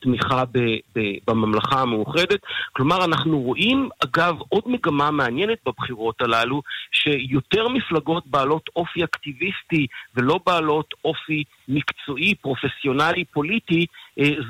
[0.00, 0.44] תמיכה
[1.26, 2.40] בממלכה המאוחדת.
[2.72, 10.40] כלומר, אנחנו רואים, אגב, עוד מגמה מעניינת בבחירות הללו, שיותר מפלגות בעלות אופי אקטיביסטי ולא
[10.46, 13.86] בעלות אופי מקצועי, פרופסיונלי, פוליטי,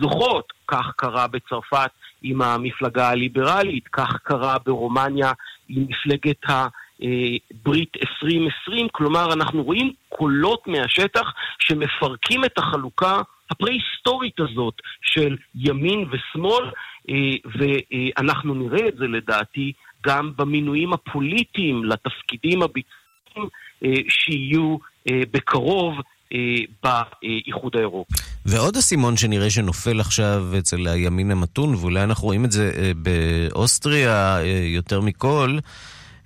[0.01, 0.53] זוכות.
[0.69, 1.91] כך קרה בצרפת
[2.23, 5.33] עם המפלגה הליברלית, כך קרה ברומניה
[5.69, 15.37] עם מפלגת הברית 2020, כלומר אנחנו רואים קולות מהשטח שמפרקים את החלוקה הפרה-היסטורית הזאת של
[15.55, 16.71] ימין ושמאל,
[17.45, 19.73] ואנחנו נראה את זה לדעתי
[20.07, 23.49] גם במינויים הפוליטיים לתפקידים הביצועיים
[24.09, 24.77] שיהיו
[25.11, 25.95] בקרוב
[26.83, 28.15] באיחוד האירופי.
[28.47, 34.39] ועוד אסימון שנראה שנופל עכשיו אצל הימין המתון, ואולי אנחנו רואים את זה אה, באוסטריה
[34.41, 35.59] אה, יותר מכל,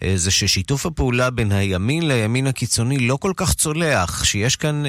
[0.02, 4.82] אה, זה ששיתוף הפעולה בין הימין לימין הקיצוני לא כל כך צולח, שיש כאן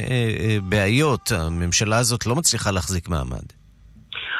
[0.63, 3.62] בעיות, הממשלה הזאת לא מצליחה להחזיק מעמד.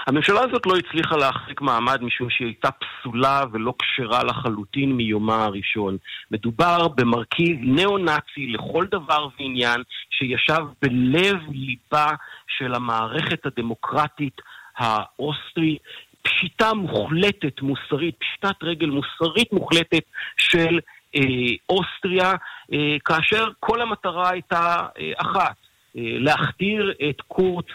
[0.08, 5.98] הממשלה הזאת לא הצליחה להחזיק מעמד משום שהיא הייתה פסולה ולא כשרה לחלוטין מיומה הראשון.
[6.32, 12.08] מדובר במרכיב ניאו-נאצי לכל דבר ועניין שישב בלב ליבה
[12.48, 14.42] של המערכת הדמוקרטית
[14.78, 15.78] האוסטרי.
[16.22, 20.04] פשיטה מוחלטת, מוסרית, פשיטת רגל מוסרית מוחלטת
[20.38, 20.80] של
[21.16, 21.22] אה,
[21.70, 22.32] אוסטריה,
[22.74, 25.56] אה, כאשר כל המטרה הייתה אה, אחת,
[25.96, 27.66] להכתיר את קורץ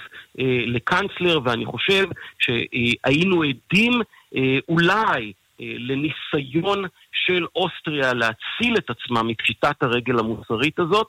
[0.41, 2.05] אה, לקנצלר, ואני חושב
[2.39, 3.93] שהיינו עדים
[4.37, 11.07] אה, אולי לניסיון של אוסטריה להציל את עצמה מפשיטת הרגל המוסרית הזאת,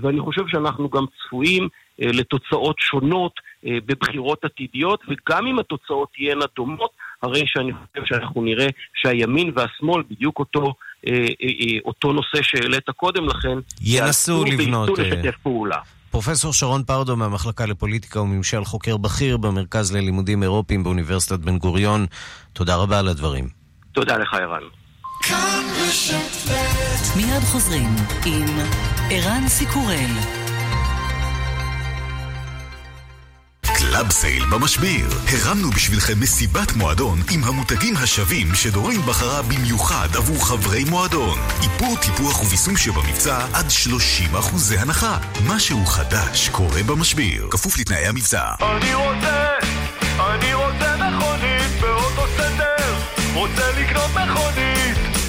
[0.00, 3.32] ואני חושב שאנחנו גם צפויים לתוצאות שונות
[3.64, 6.90] בבחירות עתידיות, וגם אם התוצאות תהיינה דומות,
[7.22, 10.74] הרי שאני חושב שאנחנו נראה שהימין והשמאל, בדיוק אותו,
[11.84, 14.98] אותו נושא שהעלית קודם לכן, ינסו לבנות...
[14.98, 15.78] וינסו לשתף פעולה.
[16.16, 22.06] פרופסור שרון פרדו מהמחלקה לפוליטיקה וממשל חוקר בכיר במרכז ללימודים אירופיים באוניברסיטת בן גוריון,
[22.52, 23.48] תודה רבה על הדברים.
[23.92, 24.62] תודה לך, ערן.
[27.16, 27.88] מיד חוזרים
[28.26, 28.46] עם
[29.10, 30.45] ערן סיקורל.
[33.90, 35.06] club sale במשביר.
[35.28, 41.38] הרמנו בשבילכם מסיבת מועדון עם המותגים השווים שדורין בחרה במיוחד עבור חברי מועדון.
[41.62, 45.18] איפור, טיפוח וביסום שבמבצע עד 30 אחוזי הנחה.
[45.46, 47.48] משהו חדש קורה במשביר.
[47.50, 48.44] כפוף לתנאי המבצע.
[48.60, 49.52] אני רוצה,
[50.20, 52.94] אני רוצה מכונית באוטו סנטר.
[53.34, 54.75] רוצה לקנות מכונית.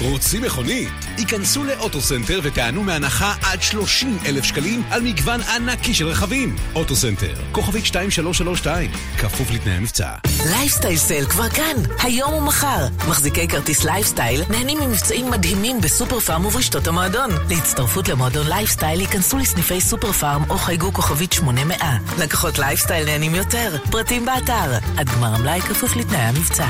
[0.00, 0.88] רוצים מכונית?
[1.16, 6.56] היכנסו לאוטוסנטר ותיהנו מהנחה עד 30 אלף שקלים על מגוון ענקי של רכבים.
[6.74, 10.10] אוטוסנטר, כוכבית 2332, כפוף לתנאי המבצע.
[10.46, 12.86] לייפסטייל sale כבר כאן, היום ומחר.
[13.08, 17.30] מחזיקי כרטיס לייפסטייל נהנים ממבצעים מדהימים בסופר פארם וברשתות המועדון.
[17.48, 21.78] להצטרפות למועדון לייפסטייל היכנסו לסניפי סופר פארם או חייגו כוכבית 800.
[22.18, 24.78] לקוחות לייפסטייל נהנים יותר, פרטים באתר.
[24.96, 26.66] עד גמר המלאי כפוף לתנאי המבצע.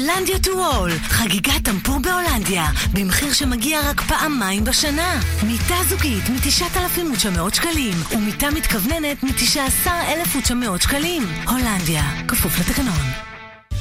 [0.00, 5.20] הולנדיה טו וול, חגיגת טמפור בהולנדיה, במחיר שמגיע רק פעמיים בשנה.
[5.42, 11.22] מיטה זוגית מ-9,900 שקלים, ומיטה מתכווננת מ-19,900 שקלים.
[11.48, 13.00] הולנדיה, כפוף לתקנון.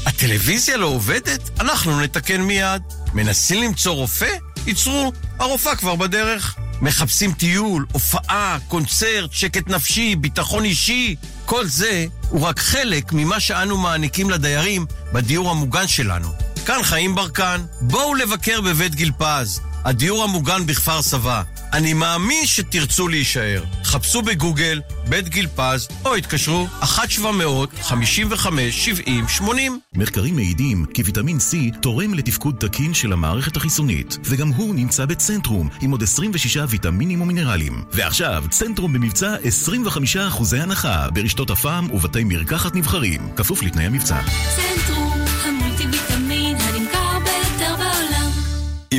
[0.05, 1.49] הטלוויזיה לא עובדת?
[1.59, 2.81] אנחנו נתקן מיד.
[3.13, 4.33] מנסים למצוא רופא?
[4.67, 6.55] ייצרו, הרופאה כבר בדרך.
[6.81, 11.15] מחפשים טיול, הופעה, קונצרט, שקט נפשי, ביטחון אישי.
[11.49, 16.27] כל זה הוא רק חלק ממה שאנו מעניקים לדיירים בדיור המוגן שלנו.
[16.65, 21.41] כאן חיים ברקן, בואו לבקר בבית גיל פז, הדיור המוגן בכפר סבא.
[21.73, 23.63] אני מאמין שתרצו להישאר.
[23.83, 29.43] חפשו בגוגל בית גיל פז או התקשרו 1-700-55-70-80.
[29.95, 35.69] מחקרים מעידים כי ויטמין C תורם לתפקוד תקין של המערכת החיסונית, וגם הוא נמצא בצנטרום
[35.81, 37.83] עם עוד 26 ויטמינים ומינרלים.
[37.93, 39.37] ועכשיו, צנטרום במבצע 25%
[40.57, 44.21] הנחה ברשתות הפעם ובתי מרקחת נבחרים, כפוף לתנאי המבצע.
[44.55, 46.78] צנטרום, המולטי ויטמין.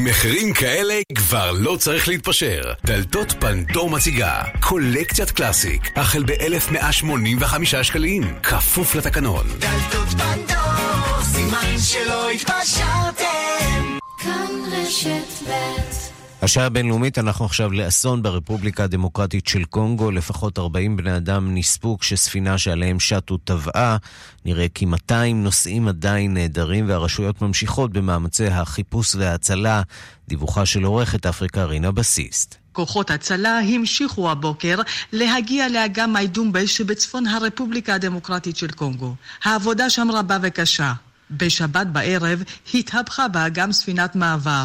[0.00, 2.60] עם מחירים כאלה כבר לא צריך להתפשר.
[2.84, 9.46] דלתות פנדור מציגה קולקציית קלאסיק, החל ב-1185 שקלים, כפוף לתקנון.
[9.58, 13.98] דלתות פנדור, סימן שלא התפשרתם.
[14.18, 16.09] כאן רשת ב'
[16.42, 20.11] השעה הבינלאומית, אנחנו עכשיו לאסון ברפובליקה הדמוקרטית של קונגו.
[20.11, 23.96] לפחות 40 בני אדם נספו כשספינה שעליהם שטו טבעה.
[24.44, 29.83] נראה כי 200 נוסעים עדיין נעדרים, והרשויות ממשיכות במאמצי החיפוש וההצלה.
[30.29, 32.55] דיווחה של עורכת אפריקה רינה בסיסט.
[32.72, 34.79] כוחות הצלה המשיכו הבוקר
[35.12, 39.14] להגיע לאגם מיידומבה שבצפון הרפובליקה הדמוקרטית של קונגו.
[39.44, 40.92] העבודה שם רבה וקשה.
[41.31, 42.42] בשבת בערב
[42.74, 44.64] התהפכה באגם ספינת מעבר.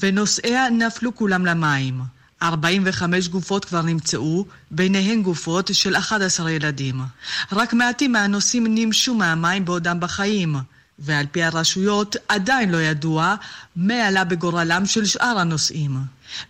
[0.00, 2.00] ונוסעיה נפלו כולם למים.
[2.42, 7.00] 45 גופות כבר נמצאו, ביניהן גופות של 11 ילדים.
[7.52, 10.56] רק מעטים מהנוסעים נמשו מהמים בעודם בחיים,
[10.98, 13.34] ועל פי הרשויות עדיין לא ידוע
[13.76, 15.96] מה עלה בגורלם של שאר הנוסעים.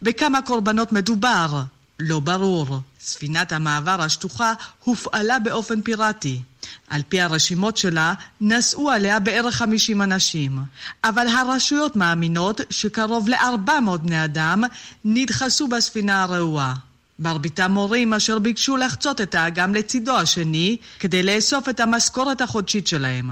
[0.02, 1.62] בכמה קורבנות מדובר?
[2.00, 2.80] לא ברור.
[3.10, 4.52] ספינת המעבר השטוחה
[4.84, 6.42] הופעלה באופן פיראטי.
[6.88, 10.58] על פי הרשימות שלה, נסעו עליה בערך 50 אנשים.
[11.04, 14.64] אבל הרשויות מאמינות שקרוב ל-400 בני אדם
[15.04, 16.74] נדחסו בספינה הרעועה.
[17.20, 23.30] מרביתם מורים אשר ביקשו לחצות את האגם לצידו השני כדי לאסוף את המשכורת החודשית שלהם.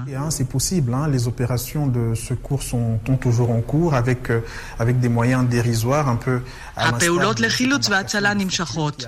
[6.77, 9.03] הפעולות לחילוץ והצלה נמשכות,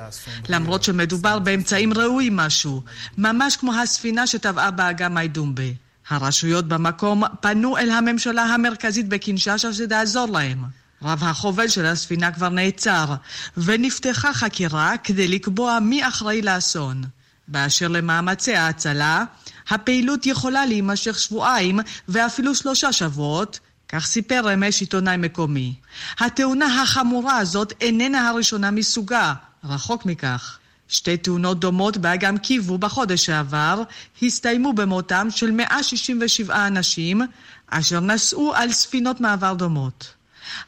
[0.49, 2.81] למרות שמדובר באמצעים ראויים משהו,
[3.17, 5.63] ממש כמו הספינה שטבעה באגם מיידומבה.
[6.09, 10.80] הרשויות במקום פנו אל הממשלה המרכזית בקינשאשה שתעזור להם.
[11.03, 13.05] רב החובל של הספינה כבר נעצר,
[13.57, 17.03] ונפתחה חקירה כדי לקבוע מי אחראי לאסון.
[17.47, 19.23] באשר למאמצי ההצלה,
[19.69, 23.59] הפעילות יכולה להימשך שבועיים ואפילו שלושה שבועות,
[23.89, 25.73] כך סיפר רמש עיתונאי מקומי.
[26.19, 29.33] התאונה החמורה הזאת איננה הראשונה מסוגה,
[29.63, 30.57] רחוק מכך.
[30.87, 33.83] שתי תאונות דומות באגם קיבו בחודש שעבר
[34.21, 37.21] הסתיימו במותם של 167 אנשים
[37.67, 40.20] אשר נסעו על ספינות מעבר דומות.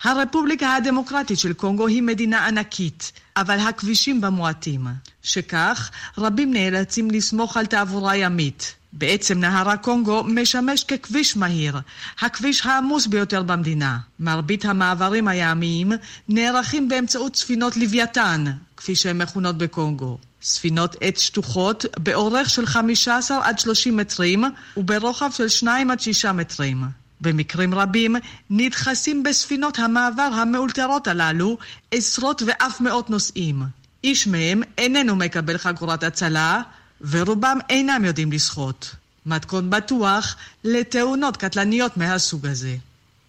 [0.03, 4.87] הרפובליקה הדמוקרטית של קונגו היא מדינה ענקית, אבל הכבישים בה מועטים.
[5.23, 8.75] שכך, רבים נאלצים לסמוך על תעבורה ימית.
[8.93, 11.77] בעצם נהר הקונגו משמש ככביש מהיר,
[12.19, 13.97] הכביש העמוס ביותר במדינה.
[14.19, 15.91] מרבית המעברים הימיים
[16.29, 18.45] נערכים באמצעות ספינות לוויתן,
[18.77, 20.17] כפי שהן מכונות בקונגו.
[20.41, 24.43] ספינות עץ שטוחות באורך של 15 עד 30 מטרים
[24.77, 27.02] וברוחב של 2 עד 6 מטרים.
[27.23, 28.15] במקרים רבים
[28.49, 31.57] נדחסים בספינות המעבר המאולתרות הללו
[31.91, 33.63] עשרות ואף מאות נוסעים.
[34.03, 36.61] איש מהם איננו מקבל חגורת הצלה,
[37.01, 38.95] ורובם אינם יודעים לשחות.
[39.25, 42.75] מתכון בטוח לתאונות קטלניות מהסוג הזה.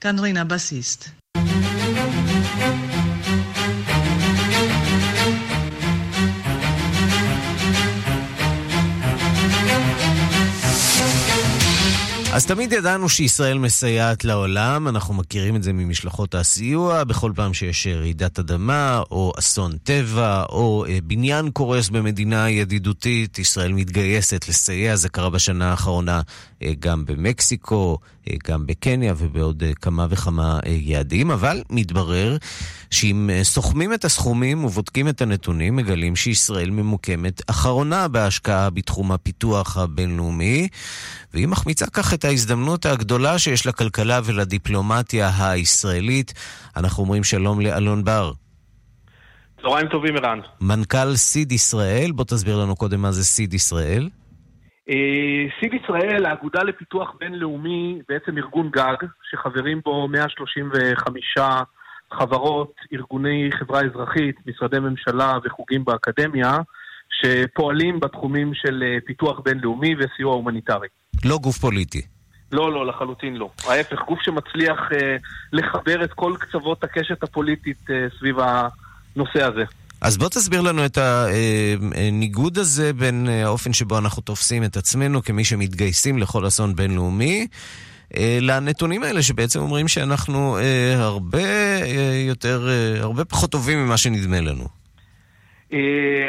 [0.00, 1.08] כאן רינה בסיסט.
[12.34, 17.86] אז תמיד ידענו שישראל מסייעת לעולם, אנחנו מכירים את זה ממשלחות הסיוע, בכל פעם שיש
[17.86, 25.08] רעידת אדמה, או אסון טבע, או אה, בניין קורס במדינה ידידותית, ישראל מתגייסת לסייע, זה
[25.08, 26.20] קרה בשנה האחרונה
[26.78, 27.98] גם במקסיקו,
[28.28, 32.36] אה, גם בקניה ובעוד כמה וכמה יעדים, אבל מתברר
[32.90, 40.68] שאם סוכמים את הסכומים ובודקים את הנתונים, מגלים שישראל ממוקמת אחרונה בהשקעה בתחום הפיתוח הבינלאומי,
[41.34, 46.34] והיא מחמיצה כך את ההזדמנות הגדולה שיש לכלכלה ולדיפלומטיה הישראלית.
[46.76, 48.32] אנחנו אומרים שלום לאלון בר.
[49.62, 50.38] צהריים טובים, ערן.
[50.60, 54.08] מנכ"ל סיד ישראל, בוא תסביר לנו קודם מה זה סיד ישראל.
[55.60, 58.96] סיד ישראל, האגודה לפיתוח בינלאומי, בעצם ארגון גג,
[59.30, 61.34] שחברים בו 135
[62.12, 66.58] חברות, ארגוני חברה אזרחית, משרדי ממשלה וחוגים באקדמיה,
[67.10, 70.88] שפועלים בתחומים של פיתוח בינלאומי וסיוע הומניטרי.
[71.24, 72.02] לא גוף פוליטי.
[72.52, 73.50] לא, לא, לחלוטין לא.
[73.68, 75.16] ההפך, גוף שמצליח אה,
[75.52, 79.64] לחבר את כל קצוות הקשת הפוליטית אה, סביב הנושא הזה.
[80.04, 80.98] אז בוא תסביר לנו את
[81.94, 87.46] הניגוד הזה בין האופן שבו אנחנו תופסים את עצמנו כמי שמתגייסים לכל אסון בינלאומי.
[88.40, 91.38] לנתונים האלה שבעצם אומרים שאנחנו אה, הרבה
[91.82, 94.64] אה, יותר, אה, הרבה פחות טובים ממה שנדמה לנו.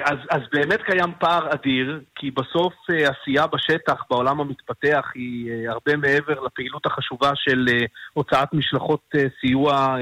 [0.04, 6.40] אז, אז באמת קיים פער אדיר, כי בסוף עשייה בשטח בעולם המתפתח היא הרבה מעבר
[6.40, 7.68] לפעילות החשובה של
[8.14, 9.02] הוצאת משלחות
[9.42, 9.98] סיוע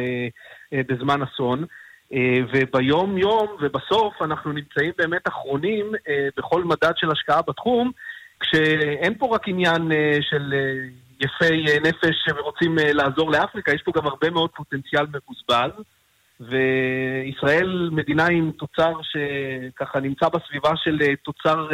[0.73, 1.65] בזמן אסון.
[2.53, 5.91] וביום יום ובסוף אנחנו נמצאים באמת אחרונים
[6.37, 7.91] בכל מדד של השקעה בתחום,
[8.39, 10.53] כשאין פה רק עניין של
[11.19, 15.83] יפי נפש ורוצים לעזור לאפריקה, יש פה גם הרבה מאוד פוטנציאל מבוזבז.
[16.39, 21.67] וישראל מדינה עם תוצר שככה נמצא בסביבה של תוצר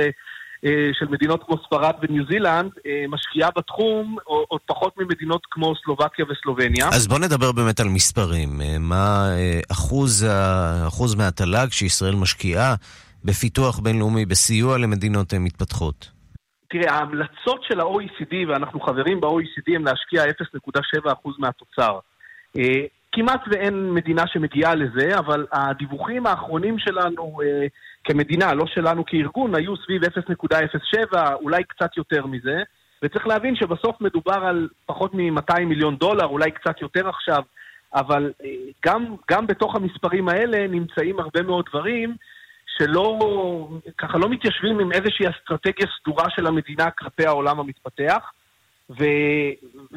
[0.93, 2.71] של מדינות כמו ספרד וניו זילנד,
[3.09, 6.89] משקיעה בתחום עוד פחות ממדינות כמו סלובקיה וסלובניה.
[6.93, 8.49] אז בוא נדבר באמת על מספרים.
[8.79, 9.29] מה
[9.71, 10.27] אחוז,
[10.87, 12.75] אחוז מהתל"ג שישראל משקיעה
[13.25, 16.11] בפיתוח בינלאומי, בסיוע למדינות מתפתחות?
[16.69, 21.99] תראה, ההמלצות של ה-OECD, ואנחנו חברים ב-OECD, הם להשקיע 0.7% מהתוצר.
[23.11, 27.67] כמעט ואין מדינה שמגיעה לזה, אבל הדיווחים האחרונים שלנו אה,
[28.03, 32.63] כמדינה, לא שלנו כארגון, היו סביב 0.07, אולי קצת יותר מזה,
[33.03, 37.43] וצריך להבין שבסוף מדובר על פחות מ-200 מיליון דולר, אולי קצת יותר עכשיו,
[37.95, 38.49] אבל אה,
[38.85, 42.15] גם, גם בתוך המספרים האלה נמצאים הרבה מאוד דברים
[42.77, 43.19] שלא,
[43.97, 48.31] ככה לא מתיישבים עם איזושהי אסטרטגיה סדורה של המדינה כלפי העולם המתפתח.
[48.89, 49.03] ו,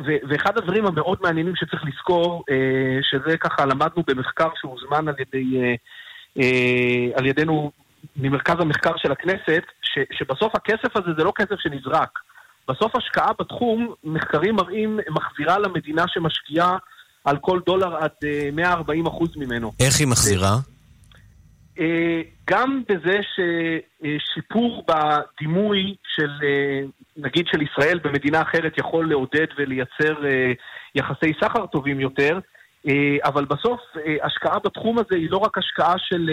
[0.07, 5.75] ו, ואחד הדברים המאוד מעניינים שצריך לזכור, אה, שזה ככה למדנו במחקר שהוזמן על, ידי,
[6.39, 7.71] אה, על ידינו
[8.17, 12.19] ממרכז המחקר של הכנסת, ש, שבסוף הכסף הזה זה לא כסף שנזרק.
[12.69, 16.77] בסוף השקעה בתחום, מחקרים מראים, מחזירה למדינה שמשקיעה
[17.25, 18.11] על כל דולר עד
[18.53, 19.73] 140 אחוז ממנו.
[19.81, 20.57] איך היא מחזירה?
[22.51, 26.31] גם בזה ששיפור בדימוי של,
[27.17, 30.15] נגיד של ישראל במדינה אחרת יכול לעודד ולייצר
[30.95, 32.39] יחסי סחר טובים יותר,
[33.25, 33.81] אבל בסוף
[34.23, 36.31] השקעה בתחום הזה היא לא רק השקעה של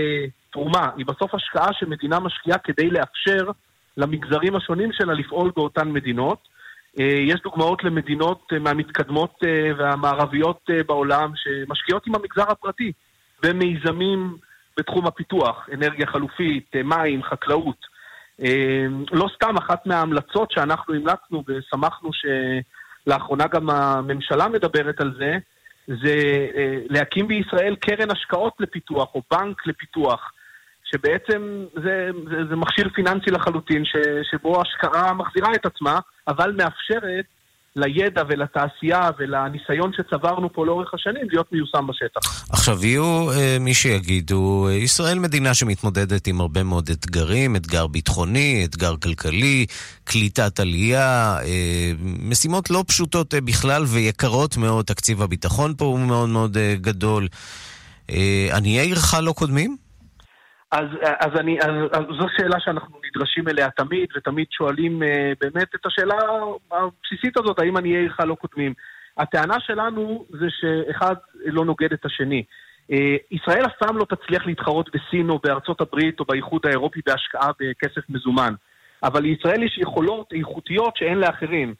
[0.51, 3.51] תרומה, היא בסוף השקעה שמדינה משקיעה כדי לאפשר
[3.97, 6.47] למגזרים השונים שלה לפעול באותן מדינות.
[6.97, 9.39] יש דוגמאות למדינות מהמתקדמות
[9.77, 12.91] והמערביות בעולם שמשקיעות עם המגזר הפרטי
[13.43, 14.37] במיזמים
[14.77, 17.85] בתחום הפיתוח, אנרגיה חלופית, מים, חקלאות.
[19.11, 25.37] לא סתם אחת מההמלצות שאנחנו המלצנו ושמחנו שלאחרונה גם הממשלה מדברת על זה,
[26.03, 26.15] זה
[26.89, 30.31] להקים בישראל קרן השקעות לפיתוח או בנק לפיתוח.
[30.91, 33.95] שבעצם זה, זה, זה מכשיר פיננסי לחלוטין, ש,
[34.31, 37.25] שבו השקעה מחזירה את עצמה, אבל מאפשרת
[37.75, 42.49] לידע ולתעשייה ולניסיון שצברנו פה לאורך השנים להיות מיושם בשטח.
[42.49, 48.65] עכשיו, יהיו אה, מי שיגידו, אה, ישראל מדינה שמתמודדת עם הרבה מאוד אתגרים, אתגר ביטחוני,
[48.65, 49.65] אתגר כלכלי,
[50.03, 56.29] קליטת עלייה, אה, משימות לא פשוטות אה, בכלל ויקרות מאוד, תקציב הביטחון פה הוא מאוד
[56.29, 57.27] מאוד אה, גדול.
[58.11, 59.88] אה, עניי עירך לא קודמים?
[60.71, 60.85] אז,
[61.19, 65.05] אז, אני, אז, אז זו שאלה שאנחנו נדרשים אליה תמיד, ותמיד שואלים uh,
[65.41, 66.15] באמת את השאלה
[66.71, 68.73] הבסיסית הזאת, האם עניי עירך לא קודמים.
[69.17, 71.15] הטענה שלנו זה שאחד
[71.45, 72.43] לא נוגד את השני.
[72.91, 72.95] Uh,
[73.31, 78.09] ישראל אף פעם לא תצליח להתחרות בסין או בארצות הברית או באיחוד האירופי בהשקעה בכסף
[78.09, 78.53] מזומן.
[79.03, 81.73] אבל לישראל יש יכולות איכותיות שאין לאחרים.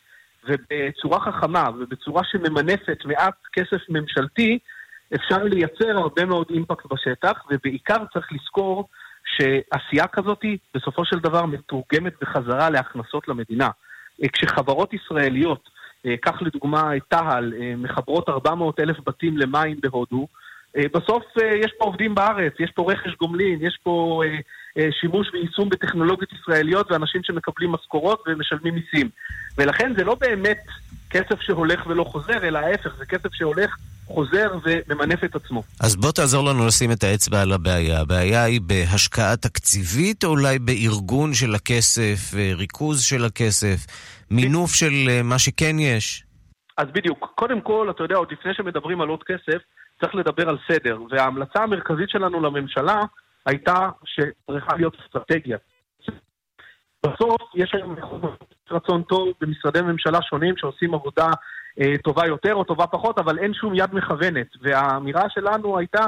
[0.44, 4.60] ובצורה חכמה ובצורה שממנפת מעט כסף ממשלתי,
[5.16, 8.88] אפשר לייצר הרבה מאוד אימפקט בשטח, ובעיקר צריך לזכור
[9.26, 13.70] שעשייה כזאת בסופו של דבר מתורגמת בחזרה להכנסות למדינה.
[14.34, 15.70] כשחברות ישראליות,
[16.22, 20.28] קח לדוגמה את תה"ל, מחברות 400 אלף בתים למים בהודו,
[20.78, 21.24] בסוף
[21.66, 24.22] יש פה עובדים בארץ, יש פה רכש גומלין, יש פה
[25.02, 29.10] שימוש ויישום בטכנולוגיות ישראליות ואנשים שמקבלים משכורות ומשלמים מיסים.
[29.58, 30.66] ולכן זה לא באמת
[31.10, 35.64] כסף שהולך ולא חוזר, אלא ההפך, זה כסף שהולך, חוזר וממנף את עצמו.
[35.80, 38.02] אז בוא תעזור לנו לשים את האצבע על הבעיה.
[38.02, 43.86] הבעיה היא בהשקעה תקציבית, או אולי בארגון של הכסף, ריכוז של הכסף,
[44.32, 46.24] מינוף של מה שכן יש?
[46.78, 47.32] אז בדיוק.
[47.36, 49.62] קודם כל, אתה יודע, עוד לפני שמדברים על עוד כסף,
[50.02, 51.00] צריך לדבר על סדר.
[51.12, 53.02] וההמלצה המרכזית שלנו לממשלה
[53.46, 55.58] הייתה שצריכה להיות אסטרטגיה.
[57.06, 57.96] בסוף יש היום
[58.72, 61.28] רצון טוב במשרדי ממשלה שונים שעושים עבודה
[61.80, 64.48] אה, טובה יותר או טובה פחות, אבל אין שום יד מכוונת.
[64.62, 66.06] והאמירה שלנו הייתה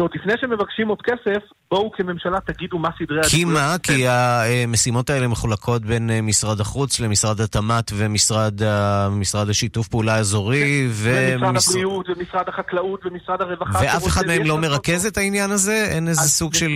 [0.00, 3.76] שעוד לפני שמבקשים עוד כסף, בואו כממשלה תגידו מה סדרי כי מה?
[3.82, 11.56] כי המשימות האלה מחולקות בין אה, משרד החוץ למשרד התמ"ת ומשרד השיתוף פעולה האזורי ומשרד
[11.56, 13.78] הבריאות ומשרד החקלאות ומשרד הרווחה.
[13.82, 15.84] ואף אחד מהם לא מרכז את העניין הזה?
[15.90, 16.70] אין איזה סוג של...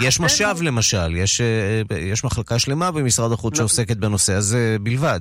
[0.00, 5.20] יש משאב למשל, אה, יש מחלקה שלמה במשרד החוץ שעוסקת בנושא הזה בלבד.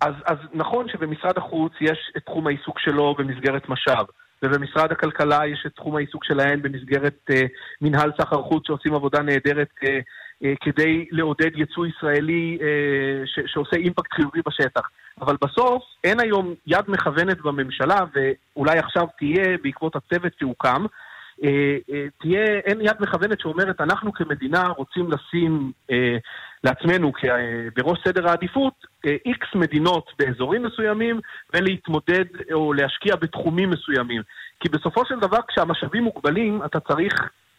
[0.00, 4.06] אז, אז נכון שבמשרד החוץ יש את תחום העיסוק שלו במסגרת משאב.
[4.44, 7.42] ובמשרד הכלכלה יש את תחום העיסוק שלהן במסגרת אה,
[7.80, 9.98] מנהל סחר חוץ שעושים עבודה נהדרת אה,
[10.44, 14.88] אה, כדי לעודד יצוא ישראלי אה, ש- שעושה אימפקט חיובי בשטח.
[15.20, 20.86] אבל בסוף אין היום יד מכוונת בממשלה, ואולי עכשיו תהיה בעקבות הצוות שהוקם,
[21.44, 26.16] אה, אה, תהיה, אין יד מכוונת שאומרת, אנחנו כמדינה רוצים לשים אה,
[26.64, 27.12] לעצמנו
[27.76, 31.20] בראש סדר העדיפות איקס מדינות באזורים מסוימים
[31.54, 34.22] ולהתמודד או להשקיע בתחומים מסוימים.
[34.60, 37.12] כי בסופו של דבר כשהמשאבים מוגבלים, אתה צריך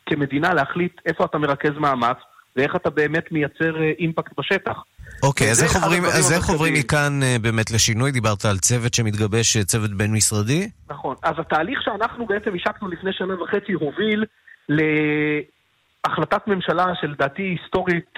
[0.05, 2.17] כמדינה להחליט איפה אתה מרכז מאמץ
[2.55, 4.83] ואיך אתה באמת מייצר אימפקט בשטח.
[5.23, 8.11] אוקיי, אז איך עוברים, אז איך עוברים מכאן באמת לשינוי?
[8.11, 10.69] דיברת על צוות שמתגבש, צוות בין-משרדי?
[10.89, 11.15] נכון.
[11.23, 14.25] אז התהליך שאנחנו בעצם השקנו לפני שנה וחצי הוביל
[14.69, 18.13] להחלטת ממשלה שלדעתי היסטורית,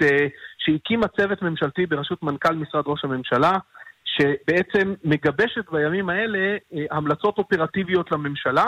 [0.68, 3.52] שהקימה צוות ממשלתי בראשות מנכ"ל משרד ראש הממשלה,
[4.04, 6.56] שבעצם מגבשת בימים האלה
[6.90, 8.64] המלצות אופרטיביות לממשלה,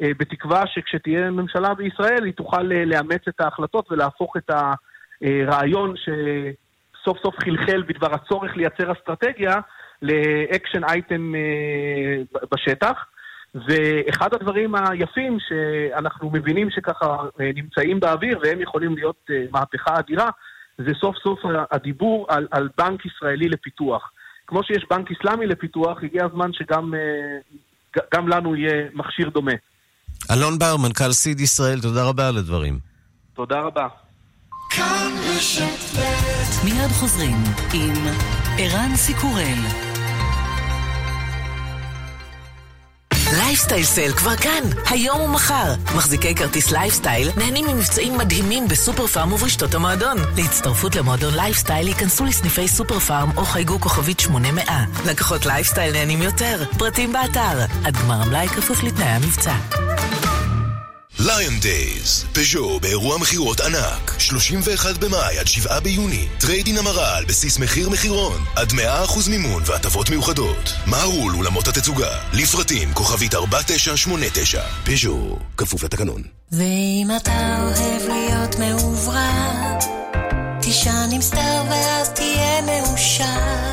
[0.00, 4.50] בתקווה שכשתהיה ממשלה בישראל היא תוכל לאמץ את ההחלטות ולהפוך את
[5.22, 6.08] הרעיון ש...
[7.04, 9.56] סוף סוף חלחל בדבר הצורך לייצר אסטרטגיה
[10.02, 11.34] לאקשן אייטם
[12.54, 13.04] בשטח.
[13.54, 17.16] ואחד הדברים היפים שאנחנו מבינים שככה
[17.54, 20.30] נמצאים באוויר והם יכולים להיות מהפכה אדירה,
[20.78, 21.38] זה סוף סוף
[21.70, 24.10] הדיבור על, על בנק ישראלי לפיתוח.
[24.46, 26.94] כמו שיש בנק איסלאמי לפיתוח, הגיע הזמן שגם
[28.14, 29.52] גם לנו יהיה מכשיר דומה.
[30.30, 32.78] אלון בר, מנכ"ל סיד ישראל, תודה רבה על הדברים.
[33.34, 33.88] תודה רבה.
[36.64, 37.36] מיד חוזרים
[37.74, 37.94] עם
[38.58, 39.87] ערן סיקורל.
[43.36, 45.74] לייפסטייל sale כבר כאן, היום ומחר.
[45.96, 50.16] מחזיקי כרטיס לייפסטייל נהנים ממבצעים מדהימים בסופר פארם וברשתות המועדון.
[50.36, 54.64] להצטרפות למועדון לייפסטייל היכנסו לסניפי סופר פארם או חייגו כוכבית 800.
[55.06, 57.64] לקוחות לייפסטייל נהנים יותר, פרטים באתר.
[57.84, 59.54] עד גמר המלאי כפוף לתנאי המבצע.
[61.20, 67.58] ליון days, פז'ו באירוע מכירות ענק, 31 במאי עד 7 ביוני, trade-in המרה על בסיס
[67.58, 68.76] מחיר מחירון, עד 100%
[69.30, 70.72] מימון והטבות מיוחדות.
[70.86, 76.22] מהרו לאולמות התצוגה, לפרטים כוכבית 4989, פז'ו, כפוף לתקנון.
[76.52, 79.78] ואם אתה אוהב להיות מעוברר,
[80.62, 83.67] תישן עם סטאר ואז תהיה מאושר.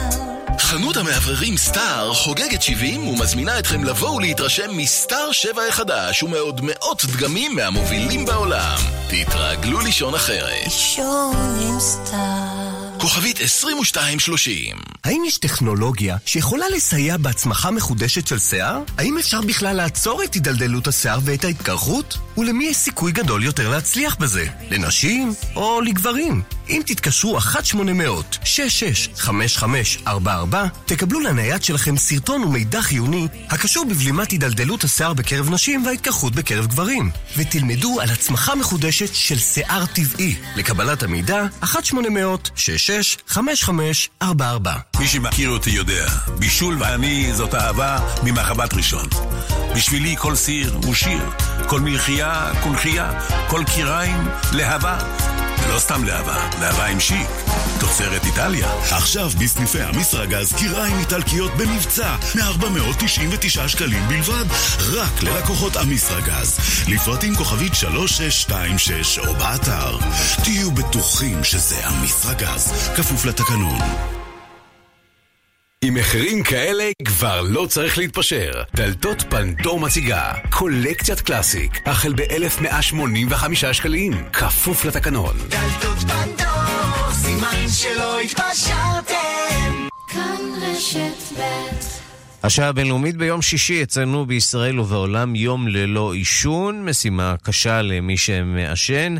[0.66, 7.56] חנות המאווררים סטאר חוגגת 70 ומזמינה אתכם לבוא ולהתרשם מסטאר 7 החדש ומעוד מאות דגמים
[7.56, 8.78] מהמובילים בעולם.
[9.08, 10.64] תתרגלו לישון אחרת.
[10.64, 13.00] לישון עם סטאר.
[13.00, 18.82] כוכבית 2230 האם יש טכנולוגיה שיכולה לסייע בהצמחה מחודשת של שיער?
[18.98, 22.18] האם אפשר בכלל לעצור את הידלדלות השיער ואת ההתקרחות?
[22.38, 24.48] ולמי יש סיכוי גדול יותר להצליח בזה?
[24.72, 26.42] לנשים או לגברים?
[26.70, 30.10] אם תתקשרו 1-800-665544
[30.86, 37.12] תקבלו לנייד שלכם סרטון ומידע חיוני הקשור בבלימת הידלדלות השיער בקרב נשים וההתקרחות בקרב גברים
[37.38, 40.36] ותלמדו על הצמחה מחודשת של שיער טבעי.
[40.56, 44.24] לקבלת המידע 1-800-665544
[45.00, 46.08] מי שמכיר אותי יודע,
[46.40, 49.10] בישול ואני זאת אהבה ממחבת ראשון.
[49.76, 51.30] בשבילי כל סיר הוא שיר,
[51.68, 53.12] כל מלחייה קונכייה,
[53.48, 55.35] כל קיריים להבה.
[55.68, 57.28] ולא סתם להבה, להבה עם שיק.
[57.80, 58.68] תוצרת איטליה.
[58.92, 64.46] עכשיו בסניפי המסרגז קיריים איטלקיות במבצע מ-499 שקלים בלבד,
[64.94, 66.60] רק ללקוחות המסרגז.
[66.88, 69.98] לפרטים כוכבית 3626 או באתר.
[70.44, 74.15] תהיו בטוחים שזה המסרגז, כפוף לתקנון.
[75.88, 78.52] עם מחירים כאלה כבר לא צריך להתפשר.
[78.76, 85.36] דלתות פנדור מציגה קולקציית קלאסיק, החל ב-1185 שקלים, כפוף לתקנון.
[85.50, 89.88] דלתות פנדור, סימן שלא התפשרתם.
[90.08, 92.05] כאן רשת ב'
[92.46, 99.16] השעה הבינלאומית ביום שישי אצלנו בישראל ובעולם יום ללא עישון, משימה קשה למי שמעשן,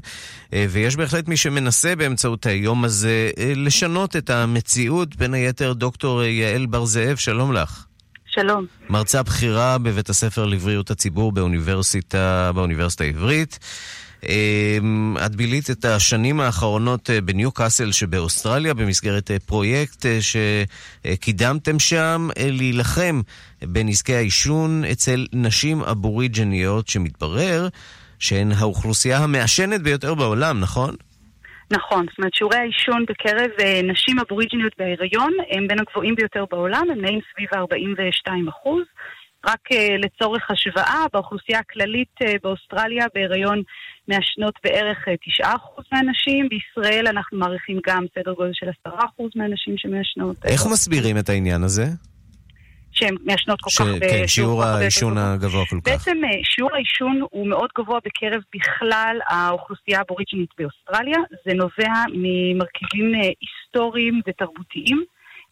[0.54, 6.24] אה, ויש בהחלט מי שמנסה באמצעות היום הזה אה, לשנות את המציאות, בין היתר דוקטור
[6.24, 7.86] יעל בר זאב, שלום לך.
[8.26, 8.66] שלום.
[8.90, 13.60] מרצה בכירה בבית הספר לבריאות הציבור באוניברסיטה, באוניברסיטה העברית.
[14.24, 21.80] אמ, את בילית את השנים האחרונות אה, בניו קאסל שבאוסטרליה במסגרת אה, פרויקט אה, שקידמתם
[21.80, 23.22] שם להילחם
[23.62, 27.68] בנזקי העישון אצל נשים אבוריג'ניות שמתברר
[28.20, 30.96] שהן האוכלוסייה המעשנת ביותר בעולם, נכון?
[31.72, 33.50] נכון, זאת אומרת שיעורי העישון בקרב
[33.84, 38.84] נשים אבוריג'ניות בהיריון הם בין הגבוהים ביותר בעולם, הם נעים סביב 42 אחוז.
[39.46, 43.62] רק uh, לצורך השוואה, באוכלוסייה הכללית uh, באוסטרליה בהיריון
[44.08, 45.48] מעשנות בערך uh, 9%
[45.92, 48.92] מהנשים, בישראל אנחנו מעריכים גם סדר גודל של 10%
[49.36, 50.36] מהנשים שמעשנות.
[50.46, 51.86] איך מסבירים את העניין הזה?
[52.96, 53.78] שהן מעשנות כל ש...
[53.78, 53.86] כך...
[54.00, 55.92] כן, שיעור העישון הגבוה כל כך.
[55.92, 61.18] בעצם שיעור העישון הוא מאוד גבוה בקרב בכלל האוכלוסייה האבוריג'ינית באוסטרליה.
[61.46, 65.04] זה נובע ממרכיבים היסטוריים ותרבותיים.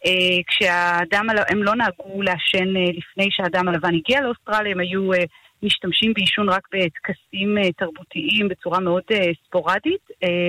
[0.06, 5.24] אה, כשהאדם, הם לא נהגו לעשן אה, לפני שהאדם הלבן הגיע לאוסטרליה, הם היו אה,
[5.62, 9.02] משתמשים בעישון רק בטקסים תרבותיים בצורה מאוד
[9.46, 10.08] ספורדית,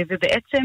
[0.10, 0.64] ובעצם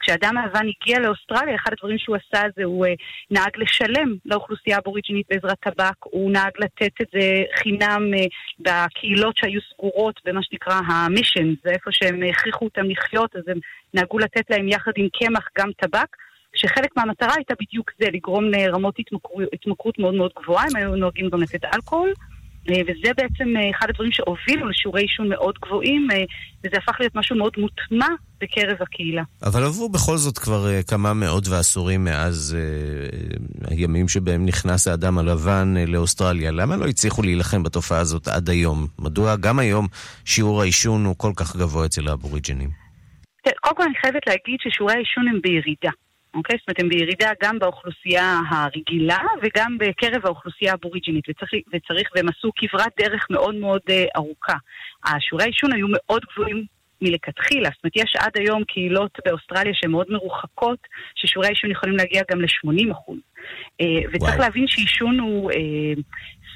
[0.00, 2.86] כשהאדם הלבן הגיע לאוסטרליה, אחד הדברים שהוא עשה זה הוא
[3.30, 8.10] נהג לשלם לאוכלוסייה הבוריג'ינית בעזרת טבק, הוא נהג לתת את זה חינם
[8.58, 13.58] בקהילות שהיו סגורות במה שנקרא המישן, זה איפה שהם הכריחו אותם לחיות, אז הם
[13.94, 16.16] נהגו לתת להם יחד עם קמח גם טבק.
[16.56, 21.28] שחלק מהמטרה הייתה בדיוק זה, לגרום לרמות התמכרות, התמכרות מאוד מאוד גבוהה, הם היו נוהגים
[21.30, 22.12] גם לתת אלכוהול.
[22.68, 26.16] אה, וזה בעצם אה, אחד הדברים שהובילו לשיעורי עישון מאוד גבוהים, אה,
[26.64, 28.06] וזה הפך להיות משהו מאוד מוטמע
[28.40, 29.22] בקרב הקהילה.
[29.42, 32.56] אבל עברו בכל זאת כבר כמה מאות ועשורים מאז
[33.68, 36.50] הימים שבהם נכנס האדם הלבן לאוסטרליה.
[36.50, 38.86] למה לא הצליחו להילחם בתופעה הזאת עד היום?
[38.98, 39.86] מדוע גם היום
[40.24, 42.70] שיעור העישון הוא כל כך גבוה אצל האבוריג'ינים?
[43.60, 45.90] קודם כל אני חייבת להגיד ששיעורי העישון הם בירידה.
[46.34, 46.56] אוקיי?
[46.58, 52.50] זאת אומרת, הם בירידה גם באוכלוסייה הרגילה וגם בקרב האוכלוסייה האבוריג'ינית, וצריך, וצריך, והם עשו
[52.56, 54.56] כברת דרך מאוד מאוד uh, ארוכה.
[55.04, 56.64] השיעורי העישון היו מאוד גבוהים
[57.02, 60.78] מלכתחילה, זאת אומרת, יש עד היום קהילות באוסטרליה שהן מאוד מרוחקות,
[61.14, 63.18] ששיעורי העישון יכולים להגיע גם ל-80 אחוז.
[63.18, 64.38] Uh, וצריך וואו.
[64.38, 66.00] להבין שעישון הוא uh,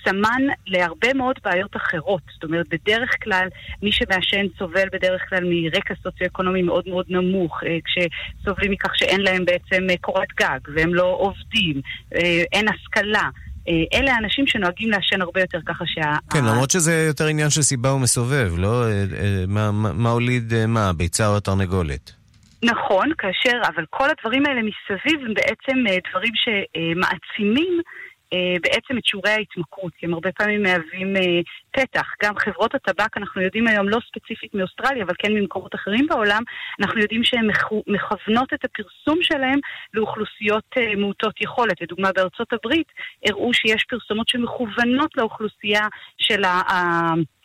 [0.04, 2.22] סמן להרבה מאוד בעיות אחרות.
[2.34, 3.48] זאת אומרת, בדרך כלל,
[3.82, 9.44] מי שמעשן סובל בדרך כלל מרקע סוציו-אקונומי מאוד מאוד נמוך, אה, כשסובלים מכך שאין להם
[9.44, 11.80] בעצם אה, קורת גג, והם לא עובדים,
[12.14, 13.28] אה, אין השכלה.
[13.94, 16.16] אלה האנשים שנוהגים לעשן הרבה יותר ככה שה...
[16.32, 18.82] כן, למרות שזה יותר עניין של סיבה ומסובב, לא?
[19.48, 22.12] מה- מה מה הוליד מה, הביצה או התרנגולת?
[22.62, 25.78] נכון, כאשר, אבל כל הדברים האלה מסביב הם בעצם
[26.10, 27.80] דברים שמעצימים
[28.62, 32.06] בעצם את שיעורי ההתמכרות, כי הם הרבה פעמים מהווים אה, פתח.
[32.22, 36.42] גם חברות הטבק, אנחנו יודעים היום, לא ספציפית מאוסטרליה, אבל כן ממקומות אחרים בעולם,
[36.80, 39.58] אנחנו יודעים שהן מכו- מכוונות את הפרסום שלהם
[39.94, 41.80] לאוכלוסיות אה, מעוטות יכולת.
[41.80, 42.88] לדוגמה, בארצות הברית
[43.26, 45.86] הראו שיש פרסומות שמכוונות לאוכלוסייה
[46.18, 46.42] של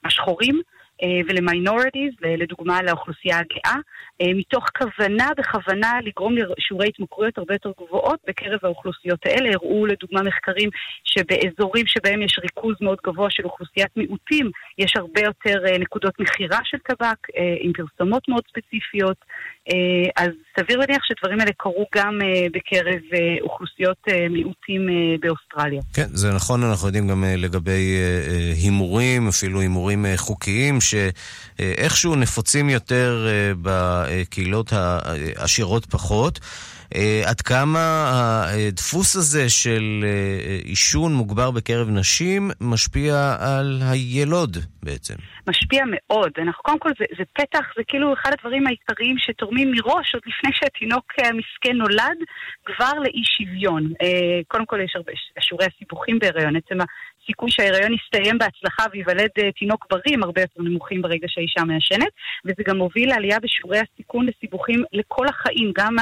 [0.05, 0.61] השחורים.
[1.03, 3.79] אה, ולמיינורטיז, לדוגמה לאוכלוסייה הגאה, אה,
[4.21, 9.49] מתוך כוונה בכוונה לגרום לשיעורי התמכרויות הרבה יותר גבוהות בקרב האוכלוסיות האלה.
[9.53, 10.69] הראו לדוגמה מחקרים
[11.03, 16.59] שבאזורים שבהם יש ריכוז מאוד גבוה של אוכלוסיית מיעוטים, יש הרבה יותר אה, נקודות מכירה
[16.63, 19.17] של טבק אה, עם פרסומות מאוד ספציפיות.
[19.69, 25.15] אה, אז סביר להניח שדברים האלה קרו גם אה, בקרב אה, אוכלוסיות אה, מיעוטים אה,
[25.19, 25.81] באוסטרליה.
[25.93, 30.77] כן, זה נכון, אנחנו יודעים גם אה, לגבי אה, אה, הימורים, אפילו הימורים אה, חוקיים,
[30.81, 33.51] שאיכשהו נפוצים יותר אה,
[34.09, 36.39] בקהילות העשירות פחות.
[36.95, 37.79] אה, עד כמה
[38.47, 45.13] הדפוס הזה של אה, עישון מוגבר בקרב נשים משפיע על הילוד בעצם?
[45.47, 46.31] משפיע מאוד.
[46.37, 50.51] אנחנו, קודם כל, זה, זה פתח, זה כאילו אחד הדברים העיקריים שתורמים מראש, עוד לפני
[50.53, 52.17] שהתינוק אה, המסכן נולד,
[52.65, 53.93] כבר לאי שוויון.
[54.47, 56.55] קודם כל, יש הרבה שיעורי הסיבוכים בהיריון.
[56.55, 56.77] עצם
[57.29, 62.11] הסיכוי שההיריון יסתיים בהצלחה וייוולד אה, תינוק בריא הם הרבה יותר נמוכים ברגע שהאישה מעשנת,
[62.45, 65.95] וזה גם מוביל לעלייה בשיעורי הסיכון לסיבוכים לכל החיים, גם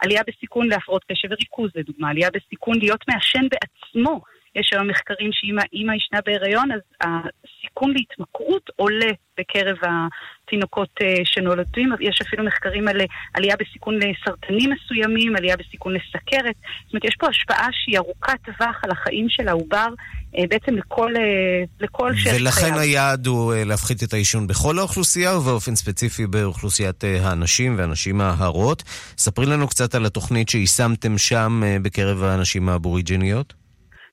[0.00, 4.33] העלייה בסיכון להפרעות קשב וריכוז, לדוגמה, עלייה בסיכון להיות מעשן בעצמו.
[4.56, 11.92] יש היום מחקרים שאם האימא ישנה בהיריון, אז הסיכון להתמכרות עולה בקרב התינוקות אה, שנולדים.
[12.00, 16.56] יש אפילו מחקרים על אה, עלייה בסיכון לסרטנים מסוימים, עלייה בסיכון לסכרת.
[16.84, 19.88] זאת אומרת, יש פה השפעה שהיא ארוכת טווח על החיים של העובר,
[20.38, 21.12] אה, בעצם לכל,
[21.80, 22.78] לכל שרשרת ולכן חייו.
[22.78, 28.82] היעד הוא להפחית את העישון בכל האוכלוסייה, ובאופן ספציפי באוכלוסיית הנשים והנשים ההרות.
[29.18, 33.63] ספרי לנו קצת על התוכנית שיישמתם שם בקרב הנשים האבוריג'יניות.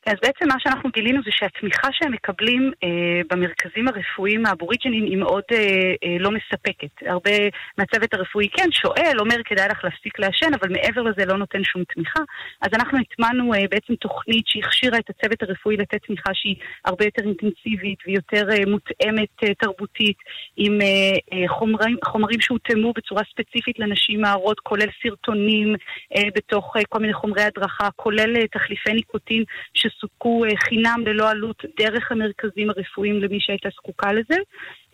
[0.05, 5.43] אז בעצם מה שאנחנו גילינו זה שהתמיכה שהם מקבלים אה, במרכזים הרפואיים האבוריג'ניים היא מאוד
[5.51, 5.57] אה,
[6.03, 7.07] אה, לא מספקת.
[7.07, 7.31] הרבה
[7.77, 11.83] מהצוות הרפואי כן שואל, אומר כדאי לך להפסיק לעשן, אבל מעבר לזה לא נותן שום
[11.93, 12.19] תמיכה.
[12.61, 17.21] אז אנחנו הטמענו אה, בעצם תוכנית שהכשירה את הצוות הרפואי לתת תמיכה שהיא הרבה יותר
[17.21, 20.17] אינטנסיבית ויותר אה, מותאמת אה, תרבותית,
[20.57, 20.87] עם אה,
[21.33, 25.75] אה, חומרים, חומרים שהותאמו בצורה ספציפית לנשים ההרות, כולל סרטונים
[26.15, 29.43] אה, בתוך אה, כל מיני חומרי הדרכה, כולל אה, תחליפי ניקוטין
[29.91, 34.39] שסופקו אה, חינם ללא עלות דרך המרכזים הרפואיים למי שהייתה זקוקה לזה.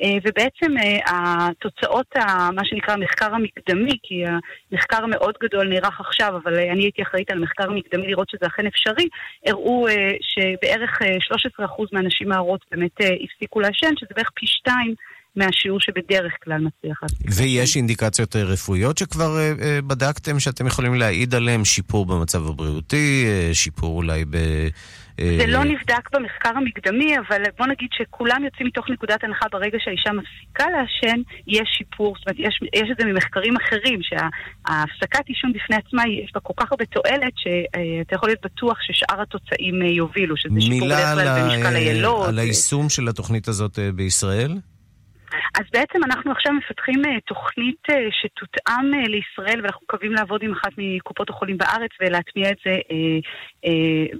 [0.02, 1.00] אה, ובעצם אה,
[1.48, 2.16] התוצאות,
[2.56, 4.24] מה שנקרא המחקר המקדמי, כי
[4.72, 8.68] המחקר המאוד גדול נערך עכשיו, אבל אני הייתי אחראית על המחקר המקדמי לראות שזה אכן
[8.68, 9.08] אפשרי,
[9.45, 9.86] הראו
[10.22, 11.18] שבערך אה,
[11.66, 14.93] 13% מהנשים ההרות באמת הפסיקו לעשן, שזה בערך פי שתיים
[15.36, 17.28] מהשיעור שבדרך כלל מצליח להפסיק.
[17.36, 21.65] ויש אינדיקציות אה, רפואיות שכבר אה, אה, בדקתם, שאתם יכולים להעיד עליהם?
[21.65, 24.38] שיפור במצב הבריאותי, שיפור אולי ב...
[25.38, 30.09] זה לא נבדק במחקר המקדמי, אבל בוא נגיד שכולם יוצאים מתוך נקודת הנחה ברגע שהאישה
[30.11, 32.15] מפסיקה לעשן, יש שיפור.
[32.17, 36.53] זאת אומרת, יש, יש את זה ממחקרים אחרים, שההפסקת עישון בפני עצמה, יש בה כל
[36.57, 41.41] כך הרבה תועלת, שאתה יכול להיות בטוח ששאר התוצאים יובילו, שזה שיפור מילה בדרך כלל
[41.41, 42.30] במשקל הילוד.
[42.30, 44.57] על היישום של התוכנית הזאת בישראל?
[45.32, 50.51] אז בעצם אנחנו עכשיו מפתחים אה, תוכנית אה, שתותאם אה, לישראל, ואנחנו מקווים לעבוד עם
[50.51, 52.75] אחת מקופות החולים בארץ ולהטמיע את זה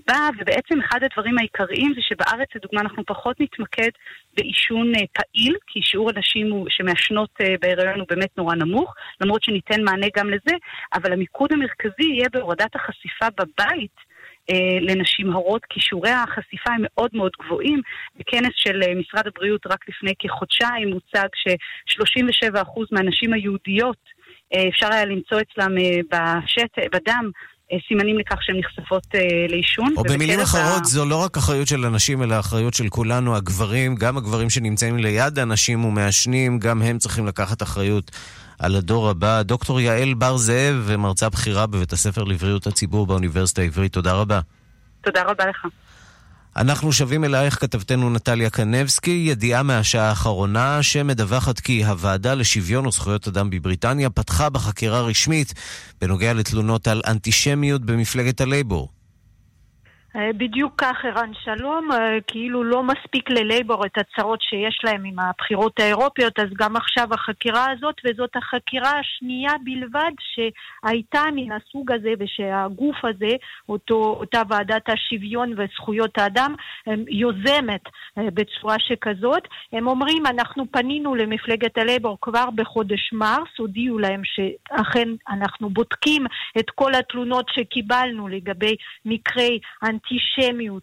[0.08, 3.90] בה, ובעצם אחד הדברים העיקריים זה שבארץ, לדוגמה, אנחנו פחות נתמקד
[4.38, 7.30] בעישון פעיל, כי שיעור הנשים שמעשנות
[7.62, 10.56] בהיריון הוא באמת נורא נמוך, למרות שניתן מענה גם לזה,
[10.94, 14.07] אבל המיקוד המרכזי יהיה בהורדת החשיפה בבית.
[14.52, 17.82] אה, לנשים הרות, כי שיעורי החשיפה הם מאוד מאוד גבוהים.
[18.20, 23.98] בכנס של אה, משרד הבריאות רק לפני כחודשיים הוצג ש-37% מהנשים היהודיות
[24.54, 25.76] אה, אפשר היה למצוא אצלם
[26.12, 27.30] בשת, בדם
[27.88, 29.04] סימנים לכך שהן נחשפות
[29.50, 29.94] לעישון.
[29.98, 33.36] או במילים ובקרב ה- אחרות, זו לא רק אחריות של הנשים, אלא אחריות של כולנו,
[33.36, 38.12] הגברים, גם הגברים שנמצאים ליד הנשים ומעשנים, גם הם צריכים לקחת אחריות
[38.60, 39.42] על הדור הבא.
[39.42, 44.40] דוקטור יעל בר זאב, מרצה בכירה בבית הספר לבריאות הציבור באוניברסיטה העברית, תודה רבה.
[45.02, 45.66] תודה רבה לך.
[46.58, 53.50] אנחנו שבים אלייך, כתבתנו נטליה קנבסקי, ידיעה מהשעה האחרונה שמדווחת כי הוועדה לשוויון וזכויות אדם
[53.50, 55.54] בבריטניה פתחה בחקירה רשמית
[56.02, 58.90] בנוגע לתלונות על אנטישמיות במפלגת הלייבור.
[60.18, 65.20] אה, בדיוק כך, ערן שלום, אה, כאילו לא מספיק ללייבור את הצרות שיש להם עם
[65.20, 72.14] הבחירות האירופיות, אז גם עכשיו החקירה הזאת, וזאת החקירה השנייה בלבד שהייתה מן הסוג הזה,
[72.20, 73.36] ושהגוף הזה,
[73.70, 76.56] אותו, אותה ועדת השוויון וזכויות האדם,
[77.08, 77.84] יוזמת
[78.18, 79.48] אה, בצורה שכזאת.
[79.74, 86.26] הם אומרים, אנחנו פנינו למפלגת הלייבור כבר בחודש מרס, הודיעו להם שאכן אנחנו בודקים
[86.60, 90.07] את כל התלונות שקיבלנו לגבי מקרי אנטישמיות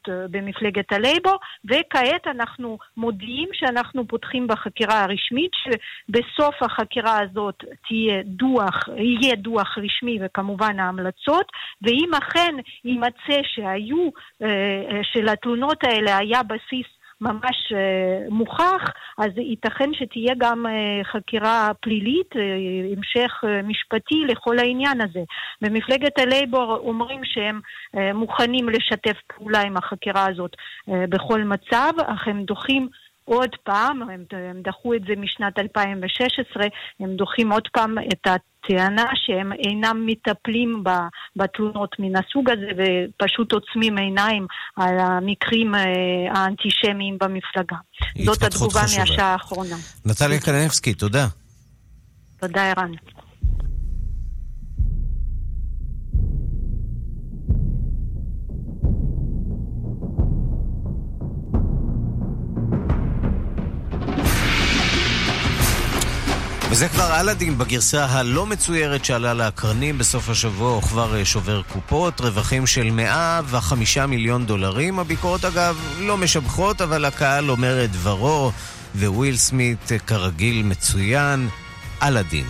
[0.08, 8.88] אה, במפלגת הלייבור, וכעת אנחנו מודיעים שאנחנו פותחים בחקירה הרשמית, שבסוף החקירה הזאת תהיה דוח,
[8.96, 11.46] יהיה דוח רשמי וכמובן ההמלצות,
[11.82, 12.54] ואם אכן
[12.84, 14.08] יימצא שהיו,
[14.42, 16.86] אה, אה, שלתלונות האלה היה בסיס
[17.24, 18.82] ממש uh, מוכח,
[19.18, 22.38] אז ייתכן שתהיה גם uh, חקירה פלילית, uh,
[22.96, 25.20] המשך משפטי לכל העניין הזה.
[25.60, 27.60] במפלגת הלייבור אומרים שהם
[28.14, 30.50] מוכנים לשתף פעולה עם החקירה הזאת
[30.88, 32.88] בכל מצב, אך הם דוחים
[33.24, 36.66] עוד פעם, הם, הם דחו את זה משנת 2016,
[37.00, 40.84] הם דוחים עוד פעם את הטענה שהם אינם מטפלים
[41.36, 44.46] בתלונות מן הסוג הזה ופשוט עוצמים עיניים
[44.76, 45.80] על המקרים אה,
[46.34, 47.76] האנטישמיים במפלגה.
[48.24, 49.00] זאת התגובה חשובה.
[49.00, 49.76] מהשעה האחרונה.
[50.06, 51.26] נטליה קלנבסקי, תודה.
[52.40, 52.90] תודה, ערן.
[66.74, 72.20] וזה כבר אלאדין בגרסה הלא מצוירת שעלה לאקרנים בסוף השבוע, הוא כבר אה, שובר קופות,
[72.20, 74.98] רווחים של 105 מיליון דולרים.
[74.98, 78.52] הביקורות אגב לא משבחות, אבל הקהל אומר את דברו,
[78.94, 81.48] וויל סמית אה, כרגיל מצוין,
[82.02, 82.46] אלאדין.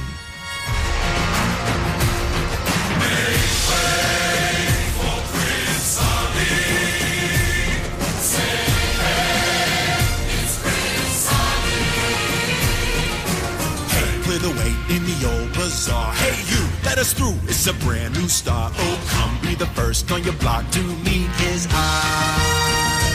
[17.67, 18.75] It's a brand new start.
[18.77, 23.09] Oh, come be the first on your block to meet his eye.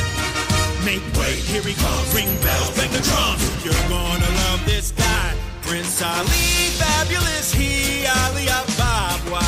[0.84, 2.16] Make way, here he comes.
[2.16, 3.46] Ring bells, bang the drums.
[3.64, 5.38] You're gonna love this guy.
[5.62, 9.46] Prince Ali, fabulous he, Ali Ababwa.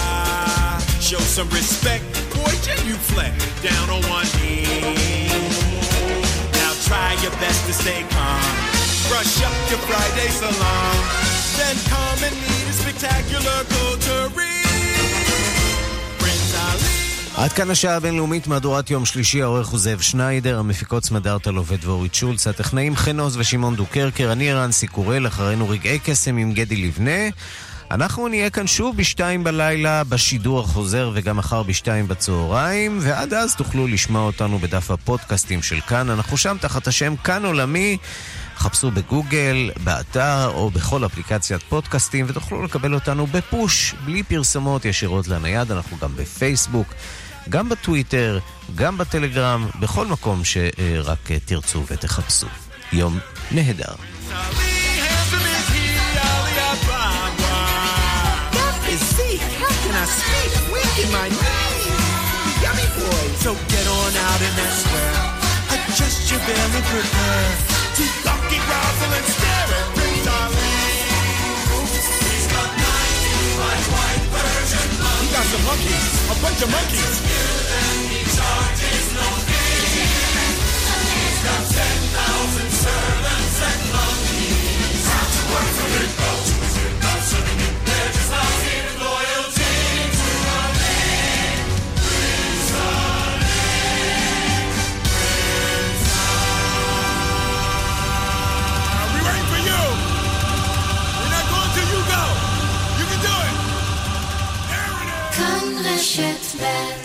[1.02, 2.06] Show some respect,
[2.38, 4.86] boy, genuflect down on one knee.
[6.62, 8.54] Now try your best to stay calm.
[9.10, 10.94] Brush up your Friday salon.
[11.58, 14.51] Then come and meet a spectacular coterie.
[17.42, 22.16] עד כאן השעה הבינלאומית, מהדורת יום שלישי, העורך הוא זאב שניידר, המפיקות סמדארטה לובד ואורית
[22.16, 27.30] שולץ, הטכנאים חן עוז ושמעון דוקרקר, אני רנסי קורל, אחרינו רגעי קסם עם גדי לבנה.
[27.92, 33.88] אנחנו נהיה כאן שוב בשתיים בלילה בשידור החוזר וגם מחר בשתיים בצהריים, ועד אז תוכלו
[33.88, 36.10] לשמוע אותנו בדף הפודקאסטים של כאן.
[36.10, 37.98] אנחנו שם תחת השם כאן עולמי.
[38.56, 45.72] חפשו בגוגל, באתר או בכל אפליקציית פודקאסטים ותוכלו לקבל אותנו בפוש, בלי פרסמות ישירות לנייד,
[45.72, 46.94] אנחנו גם בפייסבוק,
[47.50, 48.40] גם בטוויטר,
[48.76, 52.48] גם בטלגרם, בכל מקום שרק אה, תרצו ותחפשו.
[52.94, 53.20] יום
[53.52, 53.94] נהדר.
[75.32, 77.22] got some monkeys, a bunch of monkeys.
[81.72, 82.71] Ten thousand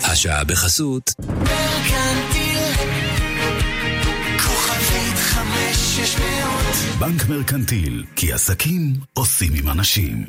[0.03, 1.11] השעה בחסות.
[1.19, 2.59] מרקנטיל,
[4.45, 6.99] כוכבית 5600.
[6.99, 10.25] בנק מרקנטיל, כי עסקים עושים עם אנשים.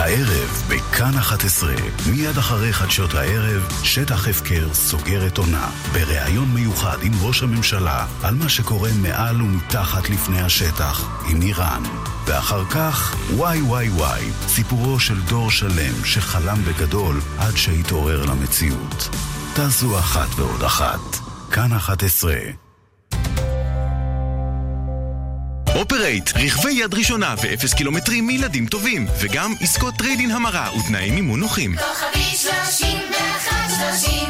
[0.00, 1.74] הערב בכאן 11,
[2.10, 5.70] מיד אחרי חדשות הערב, שטח הפקר סוגר את עונה.
[5.92, 11.82] בריאיון מיוחד עם ראש הממשלה על מה שקורה מעל ומתחת לפני השטח עם איראן.
[12.26, 19.08] ואחר כך, וואי וואי וואי, סיפורו של דור שלם שחלם בגדול עד שהתעורר למציאות.
[19.54, 21.16] תעשו אחת ועוד אחת.
[21.50, 22.34] כאן 11
[25.74, 31.76] אופרייט, רכבי יד ראשונה ואפס קילומטרים מילדים טובים, וגם עסקות trade-in המרה ותנאי מימון נוחים.
[31.76, 34.28] כוכבי 3130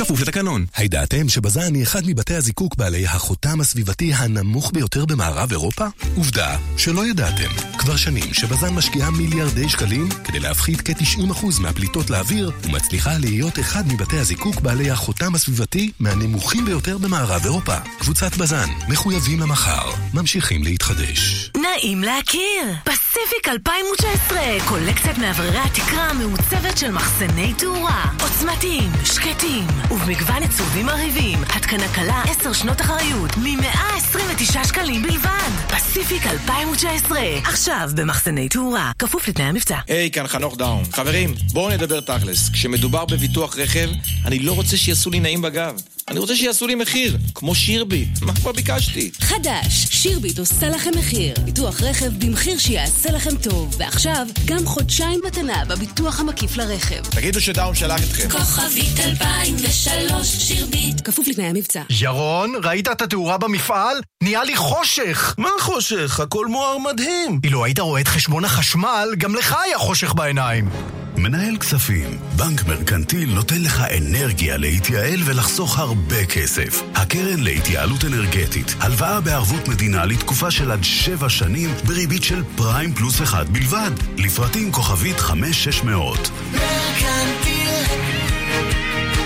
[0.00, 0.66] כפוף לתקנון.
[0.76, 5.86] הידעתם שבז"ן היא אחד מבתי הזיקוק בעלי החותם הסביבתי הנמוך ביותר במערב אירופה?
[6.16, 7.50] עובדה שלא ידעתם.
[7.78, 14.18] כבר שנים שבז"ן משקיעה מיליארדי שקלים כדי להפחית כ-90% מהפליטות לאוויר ומצליחה להיות אחד מבתי
[14.18, 17.76] הזיקוק בעלי החותם הסביבתי מהנמוכים ביותר במערב אירופה.
[17.98, 21.50] קבוצת בז"ן, מחויבים למחר, ממשיכים להתחדש.
[21.56, 22.74] נעים להכיר!
[22.84, 24.38] פסיפיק 2019,
[24.68, 28.04] קולקציית מאווררי התקרה המעוצבת של מחסני תאורה.
[28.22, 31.38] עוצמתיים, שקטים, ובמגוון עיצובים מרהיבים.
[31.42, 35.50] התקנה קלה 10 שנות אחריות, מ-129 שקלים בלבד.
[35.68, 39.78] פסיפיק 2019, עכשיו במחסני תאורה, כפוף לתנאי המבצע.
[39.88, 40.84] היי, hey, כאן חנוך דאון.
[40.92, 42.48] חברים, בואו נדבר תכלס.
[42.48, 43.88] כשמדובר בביטוח רכב,
[44.24, 45.74] אני לא רוצה שיעשו לי נעים בגב.
[46.10, 48.08] אני רוצה שיעשו לי מחיר, כמו שירביט.
[48.22, 49.10] מה כבר ביקשתי?
[49.20, 51.34] חדש, שירביט עושה לכם מחיר.
[51.44, 53.76] ביטוח רכב במחיר שיעשה לכם טוב.
[53.78, 57.02] ועכשיו, גם חודשיים מתנה בביטוח המקיף לרכב.
[57.10, 58.30] תגידו שדאון שלח אתכם.
[58.30, 61.00] כוכבית 2003, שירביט.
[61.04, 61.82] כפוף לתנאי המבצע.
[61.90, 63.96] ירון, ראית את התאורה במפעל?
[64.22, 65.34] נהיה לי חושך!
[65.38, 66.20] מה חושך?
[66.20, 67.40] הכל מואר מדהים.
[67.44, 70.70] אילו היית רואה את חשבון החשמל, גם לך היה חושך בעיניים.
[71.16, 76.82] מנהל כספים, בנק מרקנטיל נותן לך אנרגיה להתייעל ולחסוך הרבה כסף.
[76.94, 83.22] הקרן להתייעלות אנרגטית, הלוואה בערבות מדינה לתקופה של עד שבע שנים בריבית של פריים פלוס
[83.22, 83.90] אחד בלבד.
[84.18, 86.30] לפרטים כוכבית 5600.
[86.52, 87.84] מרקנטיל,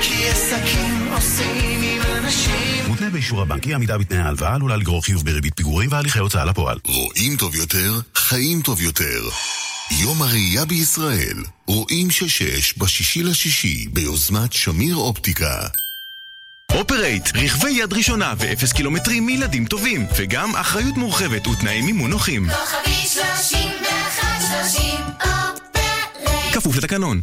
[0.02, 2.84] כי עסקים עושים עם אנשים.
[2.88, 6.78] מותנה באישור הבנק, אי עמידה בתנאי ההלוואה עלולה לגרור חיוב בריבית פיגורים והליכי הוצאה לפועל.
[6.86, 9.28] רואים טוב יותר, חיים טוב יותר.
[9.90, 15.66] יום הראייה בישראל, רואים ששש בשישי לשישי ביוזמת שמיר אופטיקה.
[16.74, 22.46] אופרייט, רכבי יד ראשונה ואפס קילומטרים מילדים טובים, וגם אחריות מורחבת ותנאי מימון נוחים.
[22.48, 26.54] כוכבי 3130 אופרייט.
[26.54, 27.20] כפוף לתקנון.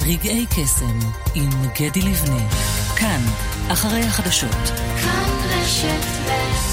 [0.00, 0.98] רגעי קסם
[1.34, 2.48] עם גדי לבנה,
[2.96, 3.20] כאן,
[3.68, 4.56] אחרי החדשות.
[5.02, 6.69] כאן רשת ב'